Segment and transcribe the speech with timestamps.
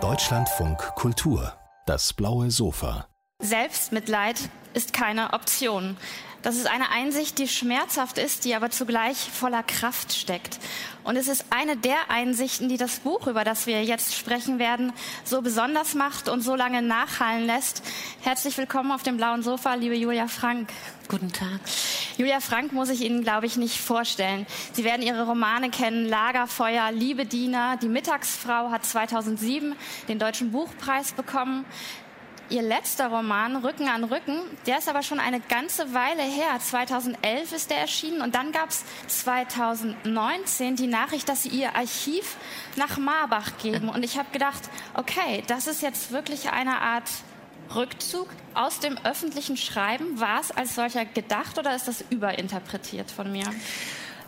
[0.00, 1.52] Deutschlandfunk Kultur.
[1.86, 3.06] Das blaue Sofa.
[3.40, 5.96] Selbstmitleid ist keine Option.
[6.44, 10.58] Das ist eine Einsicht, die schmerzhaft ist, die aber zugleich voller Kraft steckt.
[11.02, 14.92] Und es ist eine der Einsichten, die das Buch, über das wir jetzt sprechen werden,
[15.24, 17.82] so besonders macht und so lange nachhallen lässt.
[18.20, 20.68] Herzlich willkommen auf dem blauen Sofa, liebe Julia Frank.
[21.08, 21.60] Guten Tag.
[22.18, 24.46] Julia Frank muss ich Ihnen, glaube ich, nicht vorstellen.
[24.72, 26.06] Sie werden Ihre Romane kennen.
[26.06, 29.74] Lagerfeuer, Liebe Diener, Die Mittagsfrau hat 2007
[30.08, 31.64] den Deutschen Buchpreis bekommen.
[32.50, 36.58] Ihr letzter Roman, Rücken an Rücken, der ist aber schon eine ganze Weile her.
[36.60, 42.36] 2011 ist der erschienen und dann gab es 2019 die Nachricht, dass Sie Ihr Archiv
[42.76, 43.88] nach Marbach geben.
[43.88, 44.62] Und ich habe gedacht,
[44.92, 47.08] okay, das ist jetzt wirklich eine Art
[47.74, 50.20] Rückzug aus dem öffentlichen Schreiben.
[50.20, 53.46] War es als solcher gedacht oder ist das überinterpretiert von mir?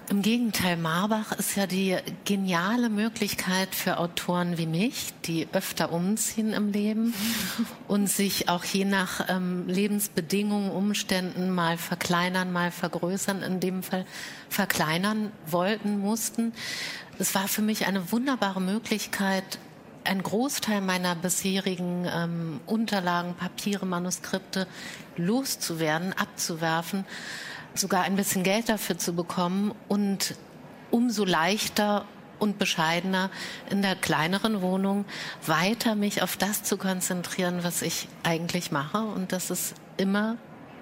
[0.09, 6.53] Im Gegenteil, Marbach ist ja die geniale Möglichkeit für Autoren wie mich, die öfter umziehen
[6.53, 7.13] im Leben
[7.89, 14.07] und sich auch je nach ähm, Lebensbedingungen, Umständen mal verkleinern, mal vergrößern, in dem Fall
[14.49, 16.53] verkleinern wollten, mussten.
[17.19, 19.59] Es war für mich eine wunderbare Möglichkeit,
[20.05, 24.69] ein Großteil meiner bisherigen ähm, Unterlagen, Papiere, Manuskripte
[25.17, 27.05] loszuwerden, abzuwerfen
[27.79, 30.35] sogar ein bisschen Geld dafür zu bekommen und
[30.91, 32.05] umso leichter
[32.39, 33.31] und bescheidener
[33.71, 35.05] in der kleineren Wohnung
[35.47, 38.99] weiter mich auf das zu konzentrieren, was ich eigentlich mache.
[38.99, 40.37] Und das ist immer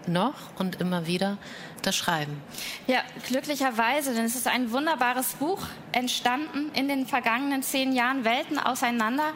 [0.07, 1.39] noch und immer wieder
[1.83, 2.43] das Schreiben.
[2.87, 8.25] Ja, glücklicherweise, denn es ist ein wunderbares Buch entstanden in den vergangenen zehn Jahren.
[8.25, 9.33] Welten auseinander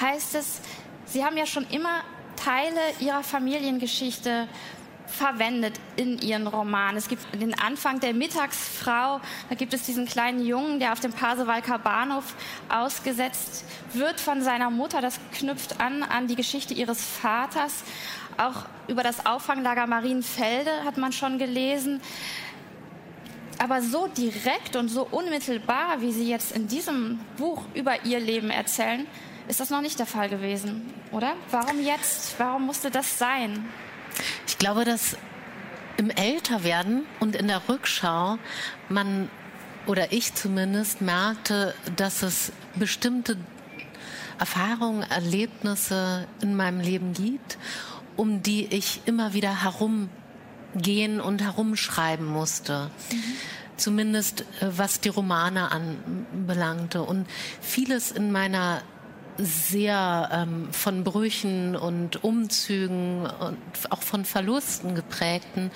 [0.00, 0.60] heißt es,
[1.04, 2.02] Sie haben ja schon immer
[2.36, 4.48] Teile Ihrer Familiengeschichte
[5.06, 6.96] verwendet in ihren Romanen.
[6.96, 11.12] Es gibt den Anfang der Mittagsfrau, da gibt es diesen kleinen Jungen, der auf dem
[11.12, 12.34] Pasewalker Bahnhof
[12.68, 15.00] ausgesetzt wird von seiner Mutter.
[15.00, 17.84] Das knüpft an an die Geschichte ihres Vaters.
[18.36, 22.00] Auch über das Auffanglager Marienfelde hat man schon gelesen.
[23.58, 28.50] Aber so direkt und so unmittelbar, wie Sie jetzt in diesem Buch über Ihr Leben
[28.50, 29.06] erzählen,
[29.48, 31.34] ist das noch nicht der Fall gewesen, oder?
[31.50, 32.38] Warum jetzt?
[32.38, 33.64] Warum musste das sein?
[34.46, 35.16] Ich glaube, dass
[35.96, 38.38] im Älterwerden und in der Rückschau
[38.88, 39.30] man
[39.86, 43.36] oder ich zumindest merkte, dass es bestimmte
[44.38, 47.56] Erfahrungen, Erlebnisse in meinem Leben gibt,
[48.16, 52.90] um die ich immer wieder herumgehen und herumschreiben musste.
[53.10, 53.22] Mhm.
[53.76, 57.02] Zumindest äh, was die Romane anbelangte.
[57.02, 57.26] Und
[57.60, 58.82] vieles in meiner
[59.38, 63.58] sehr ähm, von Brüchen und Umzügen und
[63.90, 65.70] auch von Verlusten geprägten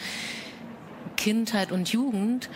[1.17, 2.49] Kindheit und Jugend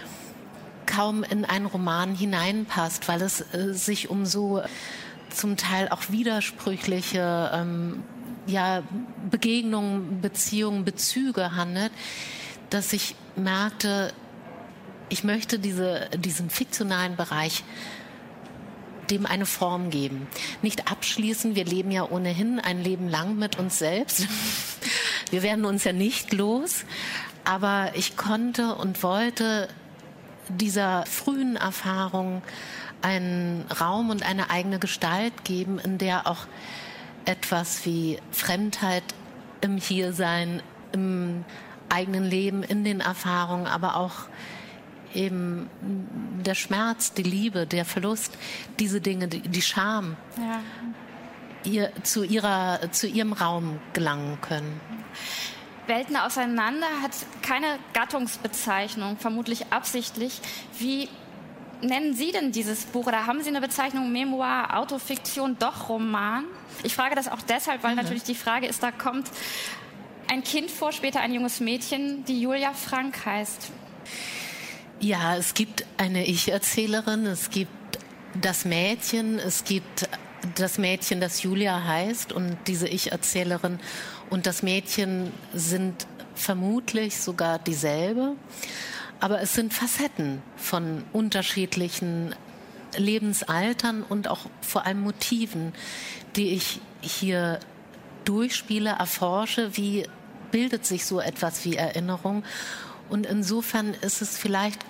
[0.87, 4.63] kaum in einen Roman hineinpasst, weil es äh, sich um so
[5.31, 8.03] zum Teil auch widersprüchliche ähm,
[8.47, 8.83] ja,
[9.31, 11.93] Begegnungen, Beziehungen, Bezüge handelt,
[12.71, 14.13] dass ich merkte,
[15.09, 17.65] ich möchte diese, diesen fiktionalen Bereich
[19.11, 20.27] dem eine Form geben.
[20.63, 24.27] Nicht abschließen, wir leben ja ohnehin ein Leben lang mit uns selbst.
[25.31, 26.85] Wir werden uns ja nicht los,
[27.45, 29.69] aber ich konnte und wollte
[30.49, 32.43] dieser frühen Erfahrung
[33.03, 36.47] einen Raum und eine eigene Gestalt geben, in der auch
[37.25, 39.03] etwas wie Fremdheit
[39.61, 41.45] im Hiersein, im
[41.89, 44.29] eigenen Leben, in den Erfahrungen, aber auch
[45.15, 45.69] eben
[46.45, 48.37] der Schmerz, die Liebe, der Verlust,
[48.79, 50.61] diese Dinge, die, die Scham, ja.
[51.71, 54.81] ihr, zu, ihrer, zu ihrem Raum gelangen können.
[55.87, 60.41] Welten auseinander hat keine Gattungsbezeichnung, vermutlich absichtlich.
[60.79, 61.09] Wie
[61.83, 66.45] nennen Sie denn dieses Buch oder haben Sie eine Bezeichnung Memoir, Autofiktion, doch Roman?
[66.83, 68.03] Ich frage das auch deshalb, weil mhm.
[68.03, 69.31] natürlich die Frage ist, da kommt
[70.31, 73.71] ein Kind vor, später ein junges Mädchen, die Julia Frank heißt.
[75.05, 77.99] Ja, es gibt eine Ich-Erzählerin, es gibt
[78.41, 80.09] das Mädchen, es gibt
[80.55, 83.81] das Mädchen, das Julia heißt und diese Ich-Erzählerin
[84.31, 88.35] und das Mädchen sind vermutlich sogar dieselbe,
[89.21, 92.35] aber es sind Facetten von unterschiedlichen
[92.97, 95.75] Lebensaltern und auch vor allem Motiven,
[96.35, 97.61] die ich hier
[98.25, 100.07] durchspiele, erforsche, wie
[100.51, 102.43] bildet sich so etwas wie Erinnerung.
[103.11, 104.81] Und insofern ist es vielleicht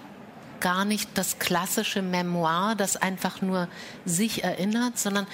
[0.61, 3.69] gar nicht das klassische Memoir, das einfach nur
[4.05, 5.27] sich erinnert, sondern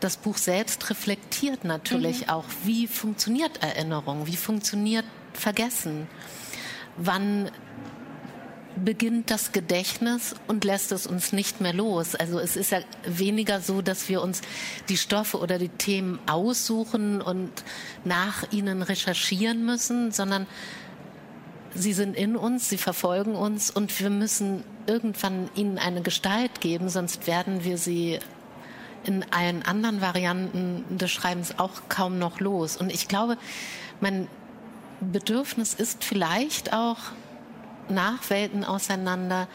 [0.00, 2.30] das Buch selbst reflektiert natürlich mhm.
[2.30, 5.04] auch, wie funktioniert Erinnerung, wie funktioniert
[5.34, 6.06] Vergessen,
[6.96, 7.50] wann
[8.76, 12.14] beginnt das Gedächtnis und lässt es uns nicht mehr los.
[12.14, 14.40] Also es ist ja weniger so, dass wir uns
[14.88, 17.50] die Stoffe oder die Themen aussuchen und
[18.04, 20.46] nach ihnen recherchieren müssen, sondern
[21.74, 26.88] sie sind in uns, sie verfolgen uns und wir müssen irgendwann ihnen eine Gestalt geben,
[26.88, 28.18] sonst werden wir sie
[29.04, 32.76] in allen anderen Varianten des Schreibens auch kaum noch los.
[32.76, 33.38] Und ich glaube,
[34.00, 34.28] mein
[35.00, 36.98] Bedürfnis ist vielleicht auch
[37.88, 39.48] nach Welten auseinander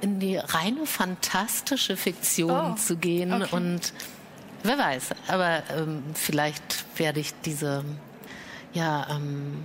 [0.00, 3.54] in die reine fantastische Fiktion oh, zu gehen okay.
[3.56, 3.92] und
[4.62, 7.84] wer weiß, aber ähm, vielleicht werde ich diese
[8.74, 9.64] ja ähm,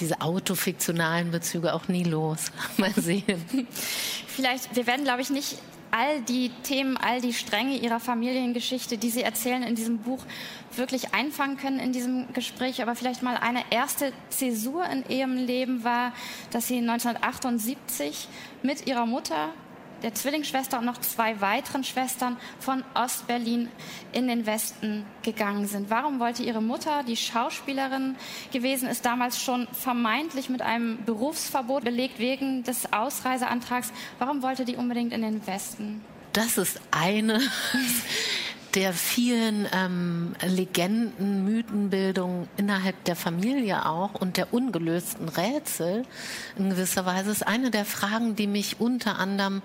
[0.00, 2.52] diese autofiktionalen Bezüge auch nie los.
[2.76, 3.66] Mal sehen.
[4.26, 5.58] Vielleicht, wir werden, glaube ich, nicht
[5.90, 10.24] all die Themen, all die Stränge ihrer Familiengeschichte, die sie erzählen in diesem Buch,
[10.76, 12.82] wirklich einfangen können in diesem Gespräch.
[12.82, 16.12] Aber vielleicht mal eine erste Zäsur in ihrem Leben war,
[16.50, 18.28] dass sie 1978
[18.62, 19.52] mit ihrer Mutter
[20.02, 23.68] der Zwillingsschwester und noch zwei weiteren Schwestern von Ostberlin
[24.12, 25.90] in den Westen gegangen sind.
[25.90, 28.16] Warum wollte ihre Mutter, die Schauspielerin
[28.52, 34.76] gewesen ist, damals schon vermeintlich mit einem Berufsverbot belegt wegen des Ausreiseantrags, warum wollte die
[34.76, 36.04] unbedingt in den Westen?
[36.32, 37.40] Das ist eine
[38.74, 46.04] der vielen ähm, Legenden, Mythenbildung innerhalb der Familie auch und der ungelösten Rätsel
[46.56, 49.62] in gewisser Weise ist eine der Fragen, die mich unter anderem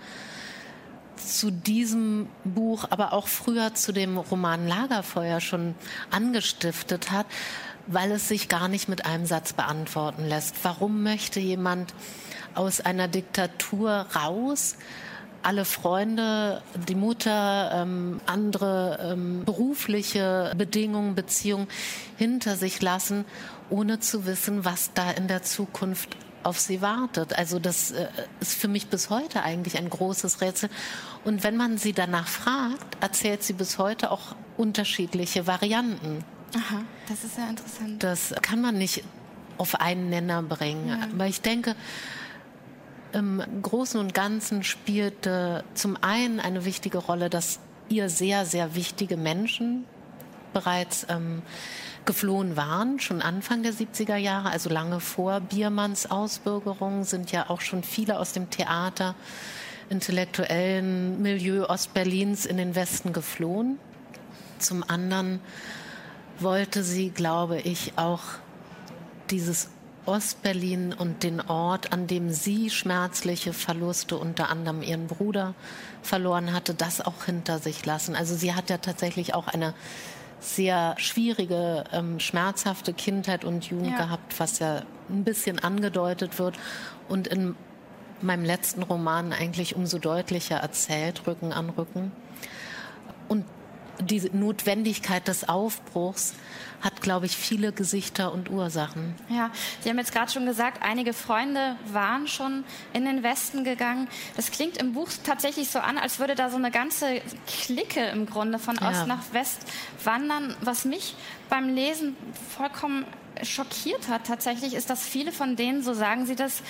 [1.17, 5.75] zu diesem Buch, aber auch früher zu dem Roman Lagerfeuer schon
[6.11, 7.25] angestiftet hat,
[7.87, 10.55] weil es sich gar nicht mit einem Satz beantworten lässt.
[10.63, 11.93] Warum möchte jemand
[12.53, 14.77] aus einer Diktatur raus?
[15.45, 21.67] Alle Freunde, die Mutter, ähm, andere ähm, berufliche Bedingungen, Beziehungen
[22.17, 23.25] hinter sich lassen,
[23.69, 27.37] ohne zu wissen, was da in der Zukunft auf sie wartet.
[27.37, 28.07] Also das äh,
[28.39, 30.69] ist für mich bis heute eigentlich ein großes Rätsel.
[31.23, 36.23] Und wenn man sie danach fragt, erzählt sie bis heute auch unterschiedliche Varianten.
[36.55, 38.03] Aha, das ist sehr interessant.
[38.03, 39.03] Das kann man nicht
[39.57, 40.87] auf einen Nenner bringen.
[40.89, 40.99] Ja.
[41.11, 41.75] Aber ich denke,
[43.15, 49.15] im Großen und Ganzen spielte zum einen eine wichtige Rolle, dass ihr sehr, sehr wichtige
[49.15, 49.85] Menschen
[50.53, 51.41] bereits ähm,
[52.03, 57.61] geflohen waren, schon Anfang der 70er Jahre, also lange vor Biermanns Ausbürgerung, sind ja auch
[57.61, 59.15] schon viele aus dem Theater,
[59.89, 63.79] intellektuellen Milieu Ostberlins in den Westen geflohen.
[64.59, 65.39] Zum anderen
[66.37, 68.23] wollte sie, glaube ich, auch
[69.29, 69.69] dieses
[70.05, 75.53] Ostberlin und den Ort, an dem sie schmerzliche Verluste, unter anderem ihren Bruder
[76.01, 78.15] verloren hatte, das auch hinter sich lassen.
[78.15, 79.73] Also sie hat ja tatsächlich auch eine
[80.39, 83.97] sehr schwierige, ähm, schmerzhafte Kindheit und Jugend ja.
[83.97, 86.55] gehabt, was ja ein bisschen angedeutet wird
[87.09, 87.55] und in
[88.21, 92.11] meinem letzten Roman eigentlich umso deutlicher erzählt, Rücken an Rücken.
[93.27, 93.45] Und
[94.01, 96.33] diese Notwendigkeit des Aufbruchs
[96.81, 99.15] hat, glaube ich, viele Gesichter und Ursachen.
[99.29, 99.49] Ja,
[99.81, 102.63] Sie haben jetzt gerade schon gesagt, einige Freunde waren schon
[102.93, 104.07] in den Westen gegangen.
[104.35, 108.25] Das klingt im Buch tatsächlich so an, als würde da so eine ganze Clique im
[108.27, 109.05] Grunde von Ost ja.
[109.07, 109.61] nach West
[110.03, 110.55] wandern.
[110.61, 111.15] Was mich
[111.49, 112.15] beim Lesen
[112.55, 113.05] vollkommen
[113.41, 116.61] schockiert hat tatsächlich, ist, dass viele von denen, so sagen Sie das,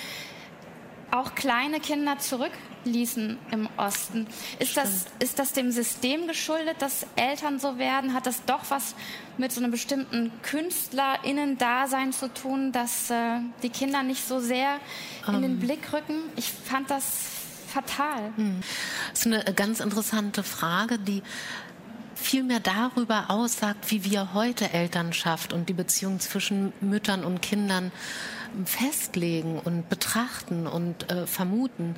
[1.10, 4.26] auch kleine Kinder zurückließen im Osten.
[4.58, 8.12] Ist das, ist das dem System geschuldet, dass Eltern so werden?
[8.14, 8.94] Hat das doch was
[9.38, 14.76] mit so einem bestimmten KünstlerInnen-Dasein zu tun, dass äh, die Kinder nicht so sehr
[15.28, 15.42] in um.
[15.42, 15.60] den ähm.
[15.60, 16.22] Blick rücken?
[16.36, 17.04] Ich fand das
[17.68, 18.32] fatal.
[18.36, 18.60] Hm.
[19.10, 21.22] Das ist eine ganz interessante Frage, die
[22.14, 27.92] viel mehr darüber aussagt, wie wir heute Elternschaft und die Beziehung zwischen Müttern und Kindern
[28.64, 31.96] festlegen und betrachten und äh, vermuten.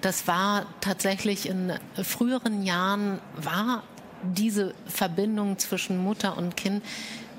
[0.00, 3.82] Das war tatsächlich in früheren Jahren, war
[4.22, 6.84] diese Verbindung zwischen Mutter und Kind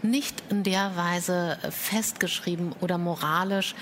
[0.02, 3.76] nicht in der Weise festgeschrieben oder moralisch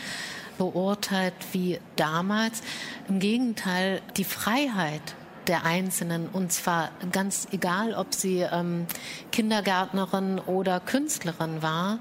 [0.58, 2.62] beurteilt wie damals.
[3.10, 5.02] Im Gegenteil, die Freiheit
[5.48, 8.86] der Einzelnen, und zwar ganz egal, ob sie ähm,
[9.32, 12.00] Kindergärtnerin oder Künstlerin war,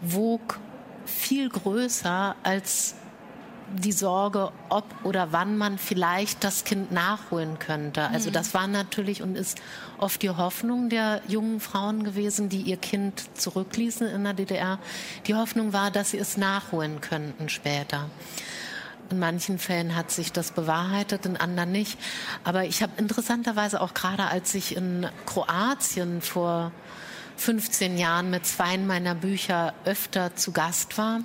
[0.00, 0.58] wog
[1.06, 2.94] viel größer als
[3.74, 8.02] die Sorge, ob oder wann man vielleicht das Kind nachholen könnte.
[8.08, 8.34] Also mhm.
[8.34, 9.58] das war natürlich und ist
[9.98, 14.78] oft die Hoffnung der jungen Frauen gewesen, die ihr Kind zurückließen in der DDR.
[15.26, 18.08] Die Hoffnung war, dass sie es nachholen könnten später.
[19.10, 21.98] In manchen Fällen hat sich das bewahrheitet, in anderen nicht.
[22.44, 26.72] Aber ich habe interessanterweise auch gerade, als ich in Kroatien vor
[27.36, 31.20] 15 Jahren mit zwei meiner Bücher öfter zu Gast war,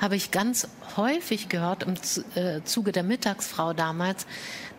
[0.00, 1.94] habe ich ganz häufig gehört im
[2.34, 4.26] äh, Zuge der Mittagsfrau damals,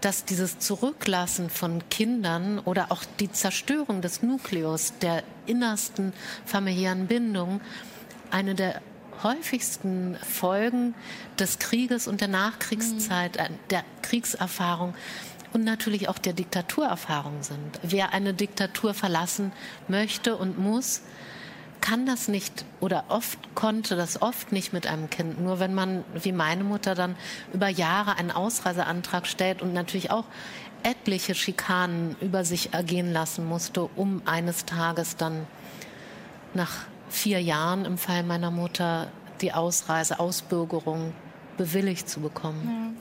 [0.01, 6.13] dass dieses Zurücklassen von Kindern oder auch die Zerstörung des Nukleus, der innersten
[6.45, 7.61] familiären Bindung,
[8.31, 8.81] eine der
[9.23, 10.93] häufigsten Folgen
[11.39, 13.55] des Krieges und der Nachkriegszeit, mhm.
[13.69, 14.93] der Kriegserfahrung
[15.55, 17.79] und natürlich auch der Diktaturerfahrung sind.
[17.81, 19.53] Wer eine Diktatur verlassen
[19.87, 21.01] möchte und muss,
[21.79, 25.39] kann das nicht oder oft konnte das oft nicht mit einem Kind.
[25.39, 27.15] Nur wenn man, wie meine Mutter, dann
[27.53, 30.25] über Jahre einen Ausreiseantrag stellt und natürlich auch
[30.83, 35.47] etliche Schikanen über sich ergehen lassen musste, um eines Tages dann
[36.53, 36.73] nach
[37.07, 39.07] vier Jahren im Fall meiner Mutter
[39.39, 41.13] die Ausreise, Ausbürgerung
[41.55, 42.97] bewilligt zu bekommen.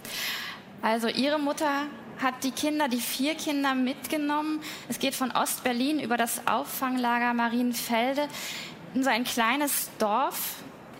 [0.82, 1.86] Also Ihre Mutter
[2.22, 4.60] hat die Kinder, die vier Kinder mitgenommen.
[4.88, 8.28] Es geht von Ostberlin über das Auffanglager Marienfelde
[8.94, 10.56] in so ein kleines Dorf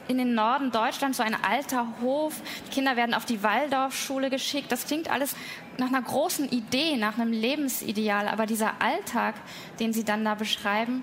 [0.08, 2.34] in den Norden Deutschlands, so ein alter Hof.
[2.66, 4.70] Die Kinder werden auf die Waldorfschule geschickt.
[4.70, 5.34] Das klingt alles
[5.78, 8.28] nach einer großen Idee, nach einem Lebensideal.
[8.28, 9.34] Aber dieser Alltag,
[9.80, 11.02] den Sie dann da beschreiben,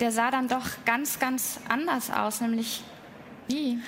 [0.00, 2.82] der sah dann doch ganz, ganz anders aus, nämlich
[3.48, 3.78] wie?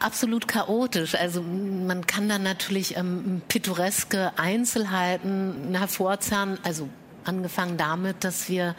[0.00, 1.14] Absolut chaotisch.
[1.14, 6.58] Also man kann dann natürlich ähm, pittoreske Einzelheiten hervorzahlen.
[6.62, 6.88] Also
[7.24, 8.74] angefangen damit, dass wir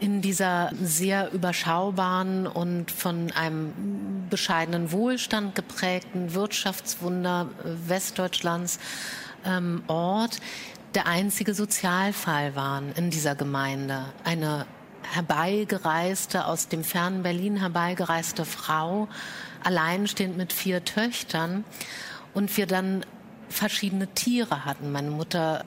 [0.00, 3.72] in dieser sehr überschaubaren und von einem
[4.30, 8.78] bescheidenen Wohlstand geprägten Wirtschaftswunder Westdeutschlands
[9.44, 10.38] ähm, Ort
[10.94, 14.06] der einzige Sozialfall waren in dieser Gemeinde.
[14.24, 14.66] Eine
[15.12, 19.08] herbeigereiste, aus dem fernen Berlin herbeigereiste Frau,
[19.64, 21.64] alleinstehend mit vier Töchtern
[22.34, 23.04] und wir dann
[23.48, 24.92] verschiedene Tiere hatten.
[24.92, 25.64] Meine Mutter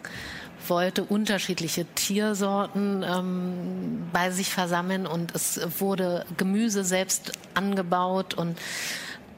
[0.68, 8.60] wollte unterschiedliche Tiersorten ähm, bei sich versammeln und es wurde Gemüse selbst angebaut und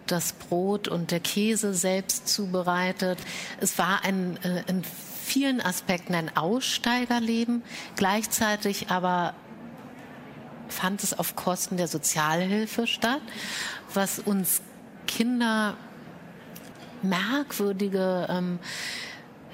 [0.08, 3.18] das Brot und der Käse selbst zubereitet.
[3.62, 4.84] Es war ein, äh, in
[5.24, 7.64] vielen Aspekten ein Aussteigerleben,
[7.96, 9.34] gleichzeitig aber
[10.74, 13.22] fand es auf Kosten der Sozialhilfe statt,
[13.94, 14.62] was uns
[15.08, 15.76] Kinder
[17.02, 18.60] merkwürdige ähm,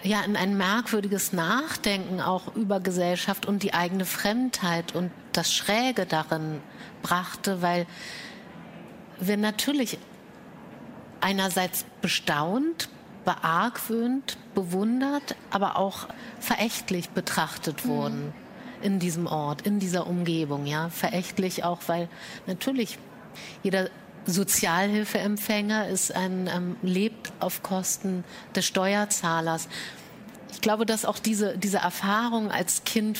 [0.03, 6.05] ja in ein merkwürdiges Nachdenken auch über Gesellschaft und die eigene Fremdheit und das Schräge
[6.05, 6.61] darin
[7.01, 7.85] brachte, weil
[9.19, 9.97] wir natürlich
[11.21, 12.87] einerseits bestaunt,
[13.25, 16.07] beargwöhnt, bewundert, aber auch
[16.39, 18.27] verächtlich betrachtet wurden.
[18.27, 18.48] Mhm
[18.81, 22.09] in diesem Ort, in dieser Umgebung, ja, verächtlich auch, weil
[22.47, 22.97] natürlich
[23.63, 23.89] jeder
[24.25, 28.23] Sozialhilfeempfänger ist ein, ähm, lebt auf Kosten
[28.55, 29.67] des Steuerzahlers.
[30.51, 33.19] Ich glaube, dass auch diese, diese Erfahrung als Kind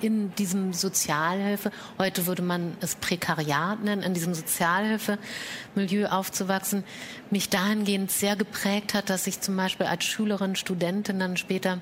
[0.00, 6.84] in diesem Sozialhilfe, heute würde man es Prekariat nennen, in diesem Sozialhilfemilieu aufzuwachsen,
[7.30, 11.80] mich dahingehend sehr geprägt hat, dass ich zum Beispiel als Schülerin, Studentin dann später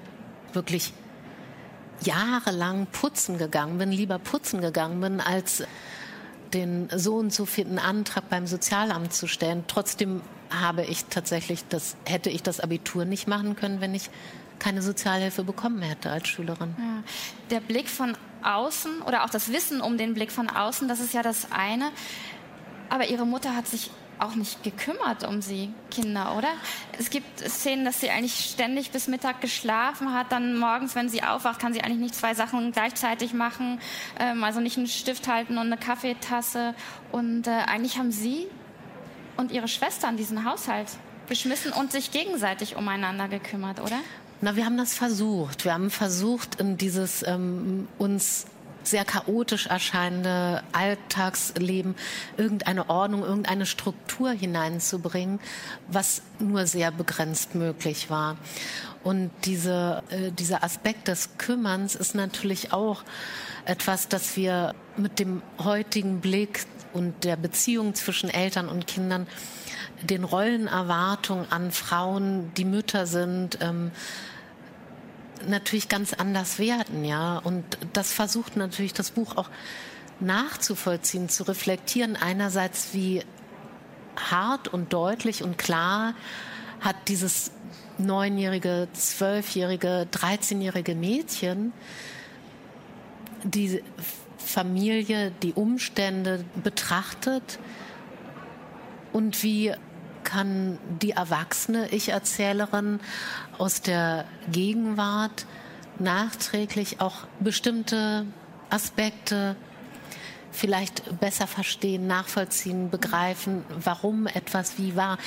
[0.52, 0.92] wirklich
[2.02, 5.62] jahrelang putzen gegangen bin, lieber putzen gegangen bin, als
[6.52, 7.46] den so und so
[7.78, 9.64] Antrag beim Sozialamt zu stellen.
[9.66, 14.10] Trotzdem habe ich tatsächlich das, hätte ich das Abitur nicht machen können, wenn ich
[14.58, 16.74] keine Sozialhilfe bekommen hätte als Schülerin.
[16.78, 17.02] Ja.
[17.50, 21.12] Der Blick von außen oder auch das Wissen um den Blick von außen, das ist
[21.14, 21.90] ja das eine.
[22.88, 26.48] Aber ihre Mutter hat sich auch nicht gekümmert um sie, Kinder, oder?
[26.98, 30.32] Es gibt Szenen, dass sie eigentlich ständig bis Mittag geschlafen hat.
[30.32, 33.80] Dann morgens, wenn sie aufwacht, kann sie eigentlich nicht zwei Sachen gleichzeitig machen.
[34.18, 36.74] Ähm, also nicht einen Stift halten und eine Kaffeetasse.
[37.12, 38.46] Und äh, eigentlich haben sie
[39.36, 40.88] und ihre Schwestern diesen Haushalt
[41.28, 43.98] beschmissen und sich gegenseitig umeinander gekümmert, oder?
[44.40, 45.64] Na, wir haben das versucht.
[45.64, 48.46] Wir haben versucht, dieses ähm, uns
[48.86, 51.94] sehr chaotisch erscheinende Alltagsleben
[52.36, 55.40] irgendeine Ordnung, irgendeine Struktur hineinzubringen,
[55.88, 58.36] was nur sehr begrenzt möglich war.
[59.02, 63.04] Und diese, äh, dieser Aspekt des Kümmerns ist natürlich auch
[63.64, 69.26] etwas, das wir mit dem heutigen Blick und der Beziehung zwischen Eltern und Kindern
[70.02, 73.90] den Rollenerwartungen an Frauen, die Mütter sind, ähm,
[75.46, 77.38] natürlich ganz anders werden, ja.
[77.38, 79.50] Und das versucht natürlich das Buch auch
[80.20, 82.16] nachzuvollziehen, zu reflektieren.
[82.16, 83.22] Einerseits, wie
[84.16, 86.14] hart und deutlich und klar
[86.80, 87.50] hat dieses
[87.98, 91.72] neunjährige, zwölfjährige, dreizehnjährige Mädchen
[93.44, 93.82] die
[94.38, 97.58] Familie, die Umstände betrachtet
[99.12, 99.74] und wie
[100.26, 103.00] kann die erwachsene Ich-Erzählerin
[103.56, 105.46] aus der Gegenwart
[105.98, 108.26] nachträglich auch bestimmte
[108.68, 109.56] Aspekte
[110.52, 115.18] vielleicht besser verstehen, nachvollziehen, begreifen, warum etwas wie war.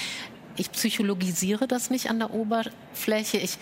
[0.57, 3.37] Ich psychologisiere das nicht an der Oberfläche.
[3.37, 3.57] Ich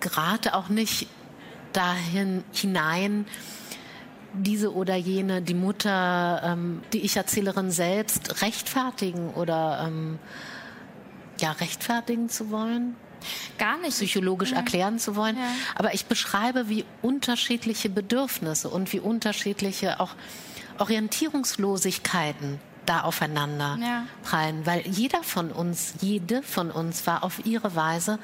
[0.00, 1.08] gerate auch nicht
[1.72, 3.26] dahin hinein,
[4.34, 10.18] diese oder jene, die Mutter, ähm, die Ich-Erzählerin selbst rechtfertigen oder ähm,
[11.40, 12.96] ja, rechtfertigen zu wollen.
[13.58, 13.92] Gar nicht.
[13.92, 14.58] Psychologisch ja.
[14.58, 15.36] erklären zu wollen.
[15.36, 15.42] Ja.
[15.74, 20.14] Aber ich beschreibe, wie unterschiedliche Bedürfnisse und wie unterschiedliche auch
[20.78, 24.06] Orientierungslosigkeiten da aufeinander ja.
[24.22, 28.18] prallen, weil jeder von uns, jede von uns war auf ihre Weise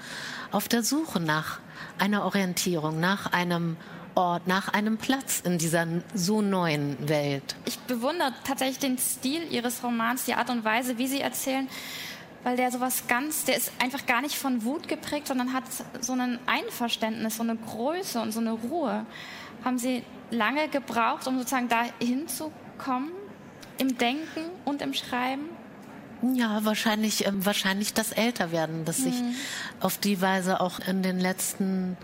[0.50, 1.60] auf der Suche nach
[1.98, 3.76] einer Orientierung, nach einem
[4.14, 7.56] Ort, nach einem Platz in dieser so neuen Welt.
[7.64, 11.68] Ich bewundere tatsächlich den Stil Ihres Romans, die Art und Weise, wie Sie erzählen,
[12.42, 15.64] weil der sowas ganz, der ist einfach gar nicht von Wut geprägt, sondern hat
[16.00, 19.04] so ein Einverständnis, so eine Größe und so eine Ruhe.
[19.64, 23.10] Haben Sie lange gebraucht, um sozusagen da hinzukommen?
[23.78, 25.48] Im Denken und im Schreiben?
[26.34, 29.34] Ja, wahrscheinlich, äh, wahrscheinlich das Älterwerden, das sich mhm.
[29.80, 31.96] auf die Weise auch in den letzten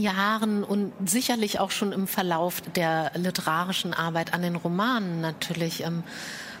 [0.00, 6.02] Jahren und sicherlich auch schon im Verlauf der literarischen Arbeit an den Romanen natürlich ähm,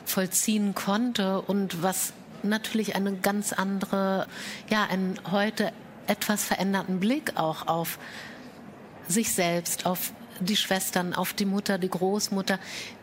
[0.04, 2.12] vollziehen konnte und was
[2.42, 4.26] natürlich eine ganz andere,
[4.68, 5.72] ja, einen heute
[6.06, 7.98] etwas veränderten Blick auch auf
[9.08, 12.58] sich selbst, auf die Schwestern, auf die Mutter, die Großmutter,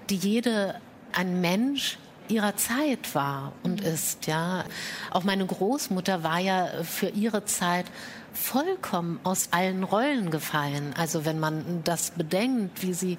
[0.09, 0.75] die jede
[1.13, 1.97] ein Mensch
[2.31, 4.63] ihrer Zeit war und ist, ja.
[5.11, 7.85] Auch meine Großmutter war ja für ihre Zeit
[8.33, 10.93] vollkommen aus allen Rollen gefallen.
[10.97, 13.17] Also wenn man das bedenkt, wie sie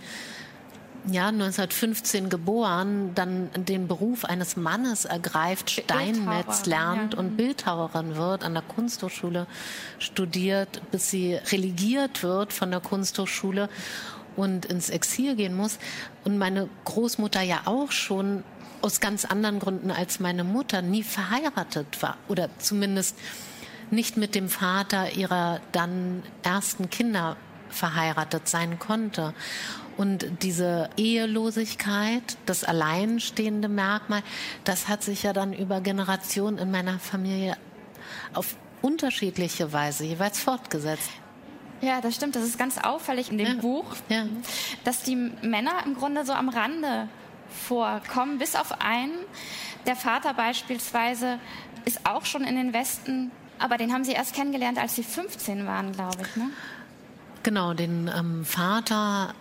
[1.10, 8.54] ja, 1915 geboren, dann den Beruf eines Mannes ergreift, Steinmetz lernt und Bildhauerin wird, an
[8.54, 9.46] der Kunsthochschule
[9.98, 13.68] studiert, bis sie religiert wird von der Kunsthochschule
[14.36, 15.78] und ins Exil gehen muss.
[16.24, 18.44] Und meine Großmutter ja auch schon
[18.82, 23.16] aus ganz anderen Gründen als meine Mutter nie verheiratet war oder zumindest
[23.90, 27.36] nicht mit dem Vater ihrer dann ersten Kinder
[27.68, 29.34] verheiratet sein konnte.
[29.96, 34.22] Und diese Ehelosigkeit, das alleinstehende Merkmal,
[34.64, 37.56] das hat sich ja dann über Generationen in meiner Familie
[38.32, 41.10] auf unterschiedliche Weise jeweils fortgesetzt.
[41.82, 42.36] Ja, das stimmt.
[42.36, 43.54] Das ist ganz auffällig in dem ja.
[43.54, 44.26] Buch, ja.
[44.84, 47.08] dass die Männer im Grunde so am Rande
[47.52, 49.12] vorkommen, bis auf einen.
[49.86, 51.38] Der Vater beispielsweise
[51.84, 55.66] ist auch schon in den Westen, aber den haben sie erst kennengelernt, als sie 15
[55.66, 56.36] waren, glaube ich.
[56.36, 56.50] Ne?
[57.42, 59.34] Genau, den ähm, Vater,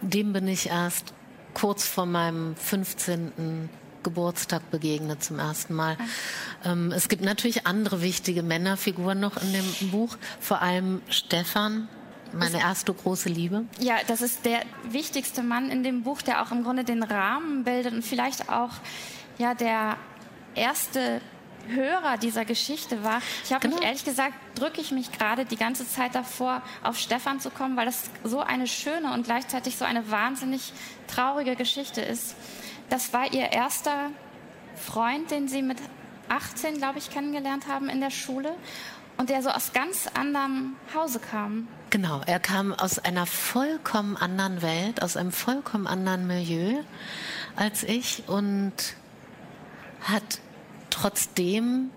[0.00, 1.12] dem bin ich erst
[1.54, 3.68] kurz vor meinem 15.
[4.02, 5.96] Geburtstag begegnet zum ersten Mal.
[6.64, 11.88] Ähm, es gibt natürlich andere wichtige Männerfiguren noch in dem Buch, vor allem Stefan,
[12.32, 13.64] meine erste große Liebe.
[13.78, 17.64] Ja, das ist der wichtigste Mann in dem Buch, der auch im Grunde den Rahmen
[17.64, 18.72] bildet und vielleicht auch
[19.38, 19.96] ja der
[20.54, 21.20] erste
[21.68, 23.20] Hörer dieser Geschichte war.
[23.44, 23.76] Ich habe genau.
[23.76, 27.76] mich ehrlich gesagt, drücke ich mich gerade die ganze Zeit davor, auf Stefan zu kommen,
[27.76, 30.72] weil das so eine schöne und gleichzeitig so eine wahnsinnig
[31.06, 32.34] traurige Geschichte ist.
[32.88, 34.10] Das war ihr erster
[34.76, 35.78] Freund, den sie mit
[36.28, 38.54] 18, glaube ich, kennengelernt haben in der Schule
[39.16, 41.68] und der so aus ganz anderem Hause kam.
[41.90, 46.74] Genau, er kam aus einer vollkommen anderen Welt, aus einem vollkommen anderen Milieu
[47.56, 48.72] als ich und
[50.02, 50.40] hat
[50.90, 51.90] trotzdem,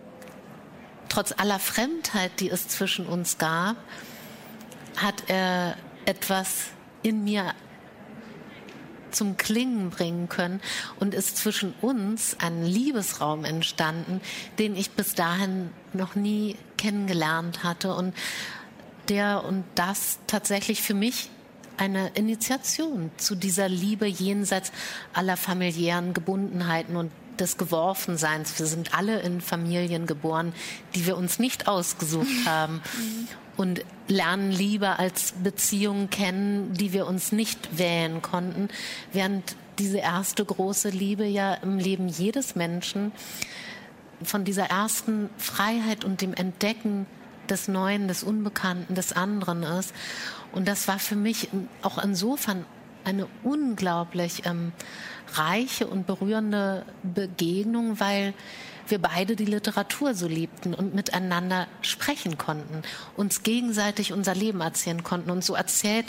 [1.09, 3.75] trotz aller Fremdheit, die es zwischen uns gab,
[4.95, 5.75] hat er
[6.05, 6.69] etwas
[7.03, 7.53] in mir
[9.11, 10.61] zum Klingen bringen können
[10.99, 14.21] und ist zwischen uns ein Liebesraum entstanden,
[14.57, 18.15] den ich bis dahin noch nie kennengelernt hatte und
[19.09, 21.29] der und das tatsächlich für mich
[21.77, 24.71] eine Initiation zu dieser Liebe jenseits
[25.13, 28.59] aller familiären Gebundenheiten und des Geworfenseins.
[28.59, 30.53] Wir sind alle in Familien geboren,
[30.95, 32.81] die wir uns nicht ausgesucht haben.
[33.57, 38.69] und lernen Liebe als Beziehung kennen, die wir uns nicht wählen konnten,
[39.11, 43.11] während diese erste große Liebe ja im Leben jedes Menschen
[44.23, 47.05] von dieser ersten Freiheit und dem Entdecken
[47.51, 49.93] des Neuen, des Unbekannten, des anderen ist.
[50.51, 51.49] Und das war für mich
[51.81, 52.65] auch insofern
[53.03, 54.71] eine unglaublich ähm,
[55.33, 58.33] reiche und berührende Begegnung, weil
[58.87, 62.81] wir beide die Literatur so liebten und miteinander sprechen konnten,
[63.15, 65.31] uns gegenseitig unser Leben erzählen konnten.
[65.31, 66.05] Und so erzählt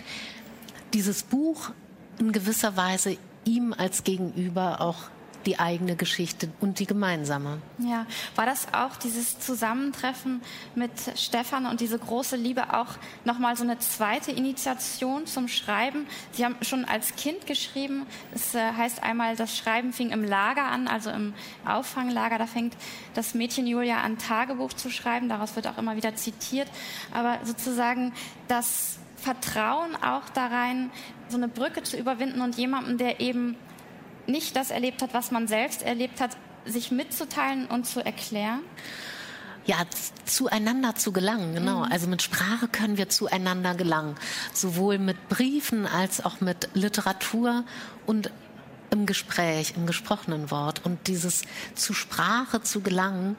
[0.92, 1.70] dieses Buch
[2.18, 5.11] in gewisser Weise ihm als Gegenüber auch
[5.46, 7.59] die eigene Geschichte und die gemeinsame.
[7.78, 10.40] Ja, war das auch dieses Zusammentreffen
[10.74, 16.07] mit Stefan und diese große Liebe auch nochmal so eine zweite Initiation zum Schreiben?
[16.33, 18.07] Sie haben schon als Kind geschrieben.
[18.35, 22.38] Es äh, heißt einmal, das Schreiben fing im Lager an, also im Auffanglager.
[22.38, 22.74] Da fängt
[23.14, 25.28] das Mädchen Julia an, Tagebuch zu schreiben.
[25.28, 26.68] Daraus wird auch immer wieder zitiert.
[27.12, 28.12] Aber sozusagen
[28.48, 30.90] das Vertrauen auch da rein,
[31.28, 33.57] so eine Brücke zu überwinden und jemandem, der eben
[34.33, 38.61] nicht das erlebt hat, was man selbst erlebt hat, sich mitzuteilen und zu erklären?
[39.64, 39.77] Ja,
[40.25, 41.85] zueinander zu gelangen, genau.
[41.85, 41.92] Mhm.
[41.92, 44.16] Also mit Sprache können wir zueinander gelangen.
[44.53, 47.64] Sowohl mit Briefen als auch mit Literatur
[48.05, 48.33] und
[48.90, 50.85] im Gespräch, im gesprochenen Wort.
[50.85, 51.42] Und dieses
[51.75, 53.37] zu Sprache zu gelangen,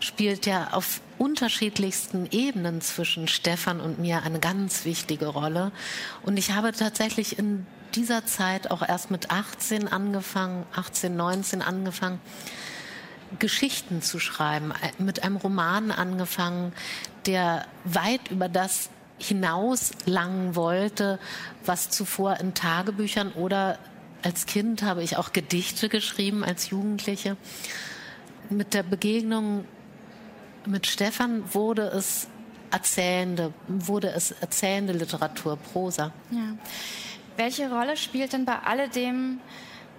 [0.00, 5.72] spielt ja auf unterschiedlichsten Ebenen zwischen Stefan und mir eine ganz wichtige Rolle.
[6.22, 12.20] Und ich habe tatsächlich in dieser Zeit auch erst mit 18 angefangen, 18, 19 angefangen,
[13.38, 16.72] Geschichten zu schreiben, äh, mit einem Roman angefangen,
[17.26, 21.18] der weit über das hinaus langen wollte,
[21.64, 23.78] was zuvor in Tagebüchern oder
[24.22, 27.36] als Kind habe ich auch Gedichte geschrieben, als Jugendliche.
[28.48, 29.66] Mit der Begegnung
[30.66, 32.26] mit Stefan wurde es
[32.70, 36.12] erzählende, wurde es erzählende Literatur, Prosa.
[36.30, 36.56] Ja.
[37.36, 39.40] Welche Rolle spielt denn bei alledem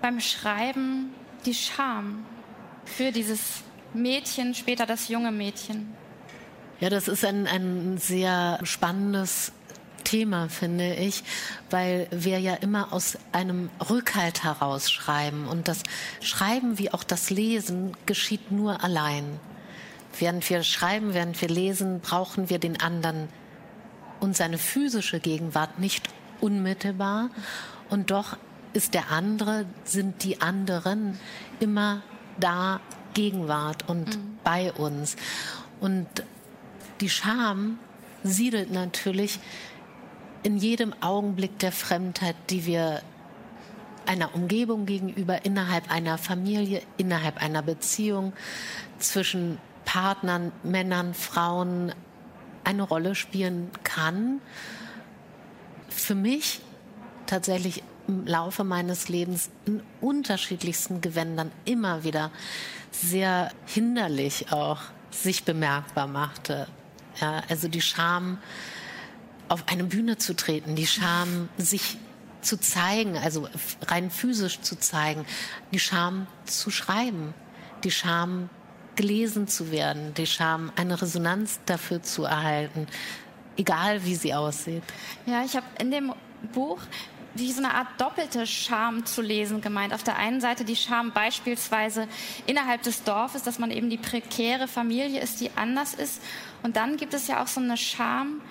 [0.02, 1.13] beim Schreiben
[1.45, 2.26] die Scham
[2.86, 5.93] für dieses Mädchen, später das junge Mädchen?
[6.80, 9.52] Ja, das ist ein, ein sehr spannendes
[10.04, 11.24] Thema, finde ich,
[11.69, 15.48] weil wir ja immer aus einem Rückhalt heraus schreiben.
[15.48, 15.84] Und das
[16.21, 19.39] Schreiben wie auch das Lesen geschieht nur allein.
[20.17, 23.28] Während wir schreiben, während wir lesen, brauchen wir den anderen
[24.19, 26.08] und seine physische Gegenwart nicht
[26.41, 27.30] unmittelbar.
[27.89, 28.38] Und doch
[28.74, 31.17] ist der andere, sind die anderen
[31.60, 32.02] immer
[32.39, 32.82] da,
[33.13, 34.38] Gegenwart und mhm.
[34.43, 35.15] bei uns.
[35.80, 36.08] Und
[37.00, 37.80] die Scham
[38.24, 39.39] siedelt natürlich
[40.43, 43.02] in jedem Augenblick der Fremdheit, die wir
[44.06, 48.34] einer Umgebung gegenüber, innerhalb einer Familie, innerhalb einer Beziehung,
[49.00, 51.93] zwischen Partnern, Männern, Frauen
[52.63, 54.41] eine Rolle spielen kann.
[55.96, 56.60] Für mich
[57.26, 62.32] tatsächlich im Laufe meines Lebens in unterschiedlichsten Gewändern immer wieder
[62.92, 66.68] sehr hinderlich auch sich bemerkbar machte.
[67.20, 68.38] Ja, also die Scham,
[69.48, 71.98] auf eine Bühne zu treten, die Scham, sich
[72.42, 73.48] zu zeigen, also
[73.88, 75.26] rein physisch zu zeigen,
[75.72, 77.34] die Scham zu schreiben,
[77.84, 78.50] die Scham
[78.96, 82.88] gelesen zu werden, die Scham eine Resonanz dafür zu erhalten,
[83.58, 84.84] egal wie sie aussieht.
[85.26, 86.13] Ja, ich habe in dem
[86.54, 86.80] Buch
[87.36, 89.94] wie so eine Art doppelte Scham zu lesen gemeint.
[89.94, 92.08] Auf der einen Seite die Scham beispielsweise
[92.46, 96.22] innerhalb des Dorfes, dass man eben die prekäre Familie ist, die anders ist.
[96.63, 98.41] Und dann gibt es ja auch so eine Scham,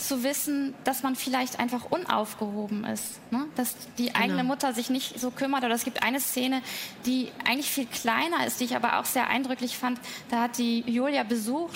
[0.00, 3.46] zu wissen, dass man vielleicht einfach unaufgehoben ist, ne?
[3.54, 4.18] dass die genau.
[4.18, 5.64] eigene Mutter sich nicht so kümmert.
[5.64, 6.62] Oder es gibt eine Szene,
[7.06, 10.00] die eigentlich viel kleiner ist, die ich aber auch sehr eindrücklich fand.
[10.30, 11.70] Da hat die Julia Besuch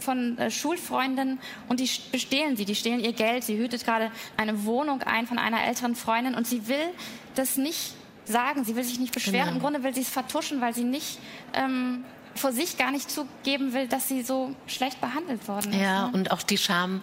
[0.00, 3.44] von äh, Schulfreundinnen und die bestehlen sie, die stehlen ihr Geld.
[3.44, 6.88] Sie hütet gerade eine Wohnung ein von einer älteren Freundin und sie will
[7.34, 7.94] das nicht
[8.24, 9.46] sagen, sie will sich nicht beschweren.
[9.46, 9.56] Genau.
[9.56, 11.18] Im Grunde will sie es vertuschen, weil sie nicht
[11.54, 15.80] ähm, vor sich gar nicht zugeben will, dass sie so schlecht behandelt worden ist.
[15.80, 16.12] Ja, ne?
[16.12, 17.02] und auch die Scham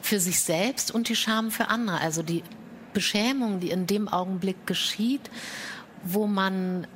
[0.00, 2.00] für sich selbst und die Scham für andere.
[2.00, 2.42] Also die
[2.92, 5.30] Beschämung, die in dem Augenblick geschieht,
[6.04, 6.86] wo man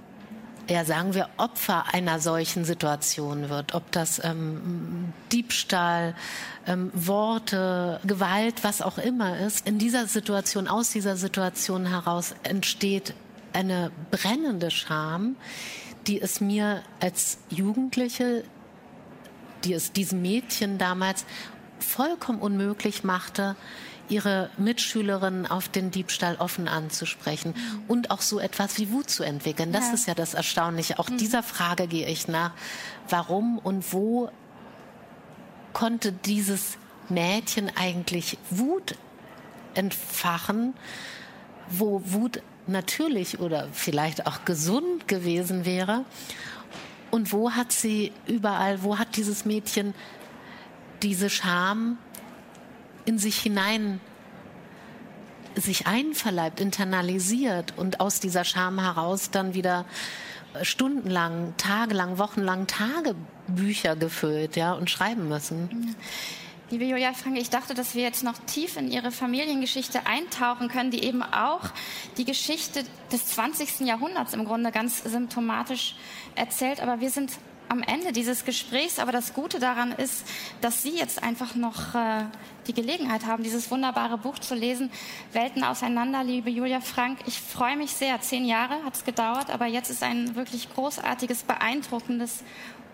[0.68, 3.74] ja, sagen wir, Opfer einer solchen Situation wird.
[3.74, 6.14] Ob das ähm, Diebstahl,
[6.66, 9.66] ähm, Worte, Gewalt, was auch immer ist.
[9.66, 13.14] In dieser Situation, aus dieser Situation heraus entsteht
[13.52, 15.36] eine brennende Scham,
[16.06, 18.44] die es mir als Jugendliche,
[19.64, 21.24] die es diesem Mädchen damals
[21.78, 23.56] vollkommen unmöglich machte,
[24.08, 27.82] ihre Mitschülerinnen auf den Diebstahl offen anzusprechen mhm.
[27.88, 29.72] und auch so etwas wie Wut zu entwickeln.
[29.72, 29.94] Das ja.
[29.94, 30.98] ist ja das Erstaunliche.
[30.98, 31.18] Auch mhm.
[31.18, 32.52] dieser Frage gehe ich nach.
[33.08, 34.30] Warum und wo
[35.72, 38.96] konnte dieses Mädchen eigentlich Wut
[39.74, 40.74] entfachen,
[41.68, 46.04] wo Wut natürlich oder vielleicht auch gesund gewesen wäre.
[47.10, 49.94] Und wo hat sie überall, wo hat dieses Mädchen
[51.02, 51.98] diese Scham
[53.06, 54.00] in sich hinein
[55.54, 59.86] sich einverleibt, internalisiert und aus dieser Scham heraus dann wieder
[60.62, 65.96] stundenlang, tagelang, wochenlang Tagebücher gefüllt, ja, und schreiben müssen.
[66.68, 70.90] Liebe Julia Franke, ich dachte, dass wir jetzt noch tief in Ihre Familiengeschichte eintauchen können,
[70.90, 71.60] die eben auch
[72.16, 73.86] die Geschichte des 20.
[73.86, 75.94] Jahrhunderts im Grunde ganz symptomatisch
[76.34, 76.80] erzählt.
[76.80, 77.30] Aber wir sind
[77.68, 78.98] am Ende dieses Gesprächs.
[78.98, 80.26] Aber das Gute daran ist,
[80.60, 82.24] dass Sie jetzt einfach noch äh,
[82.66, 84.90] die Gelegenheit haben, dieses wunderbare Buch zu lesen.
[85.32, 87.18] Welten auseinander, liebe Julia Frank.
[87.26, 88.20] Ich freue mich sehr.
[88.20, 92.42] Zehn Jahre hat es gedauert, aber jetzt ist ein wirklich großartiges, beeindruckendes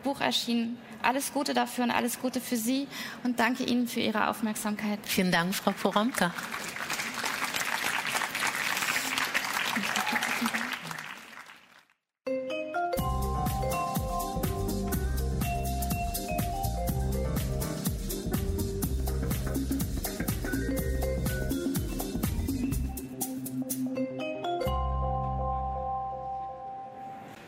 [0.02, 0.78] Buch erschienen.
[1.02, 2.86] Alles Gute dafür und alles Gute für Sie
[3.24, 4.98] und danke Ihnen für Ihre Aufmerksamkeit.
[5.04, 6.32] Vielen Dank, Frau Poromka.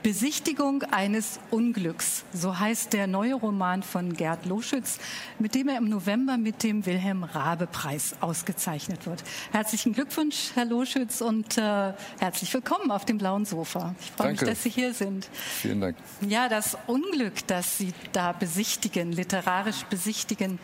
[0.04, 4.98] Besichtigung eines Unglücks, so heißt der neue Roman von Gerd Loschütz,
[5.38, 9.24] mit dem er im November mit dem Wilhelm Rabe Preis ausgezeichnet wird.
[9.50, 13.94] Herzlichen Glückwunsch, Herr Loschütz, und äh, herzlich willkommen auf dem blauen Sofa.
[13.98, 15.26] Ich freue mich, dass Sie hier sind.
[15.32, 15.96] Vielen Dank.
[16.28, 20.58] Ja, das Unglück, das Sie da besichtigen, literarisch besichtigen,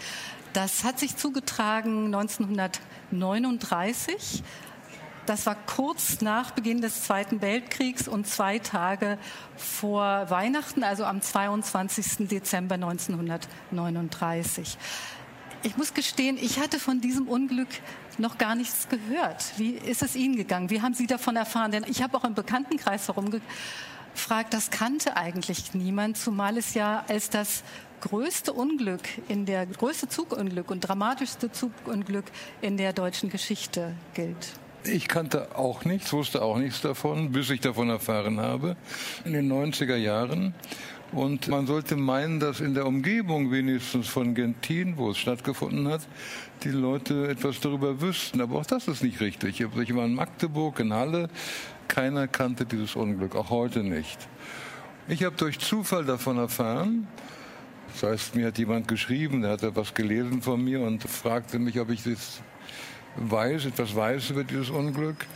[0.52, 4.42] das hat sich zugetragen 1939
[5.26, 9.18] das war kurz nach Beginn des Zweiten Weltkriegs und zwei Tage
[9.56, 12.28] vor Weihnachten, also am 22.
[12.28, 14.78] Dezember 1939.
[15.62, 17.68] Ich muss gestehen, ich hatte von diesem Unglück
[18.18, 19.52] noch gar nichts gehört.
[19.56, 20.70] Wie ist es Ihnen gegangen?
[20.70, 21.70] Wie haben Sie davon erfahren?
[21.70, 27.30] Denn ich habe auch im Bekanntenkreis herumgefragt, das kannte eigentlich niemand, zumal es ja als
[27.30, 27.62] das
[28.00, 32.24] größte Unglück in der größte Zugunglück und dramatischste Zugunglück
[32.62, 34.59] in der deutschen Geschichte gilt.
[34.84, 38.76] Ich kannte auch nichts, wusste auch nichts davon, bis ich davon erfahren habe,
[39.24, 40.54] in den 90er Jahren.
[41.12, 46.06] Und man sollte meinen, dass in der Umgebung wenigstens von Gentin, wo es stattgefunden hat,
[46.62, 48.40] die Leute etwas darüber wüssten.
[48.40, 49.60] Aber auch das ist nicht richtig.
[49.60, 51.28] Ich war in Magdeburg, in Halle.
[51.88, 54.28] Keiner kannte dieses Unglück, auch heute nicht.
[55.08, 57.08] Ich habe durch Zufall davon erfahren.
[57.92, 61.80] Das heißt, mir hat jemand geschrieben, der hat etwas gelesen von mir und fragte mich,
[61.80, 62.40] ob ich das
[63.16, 65.26] weiß, etwas weiß über dieses Unglück?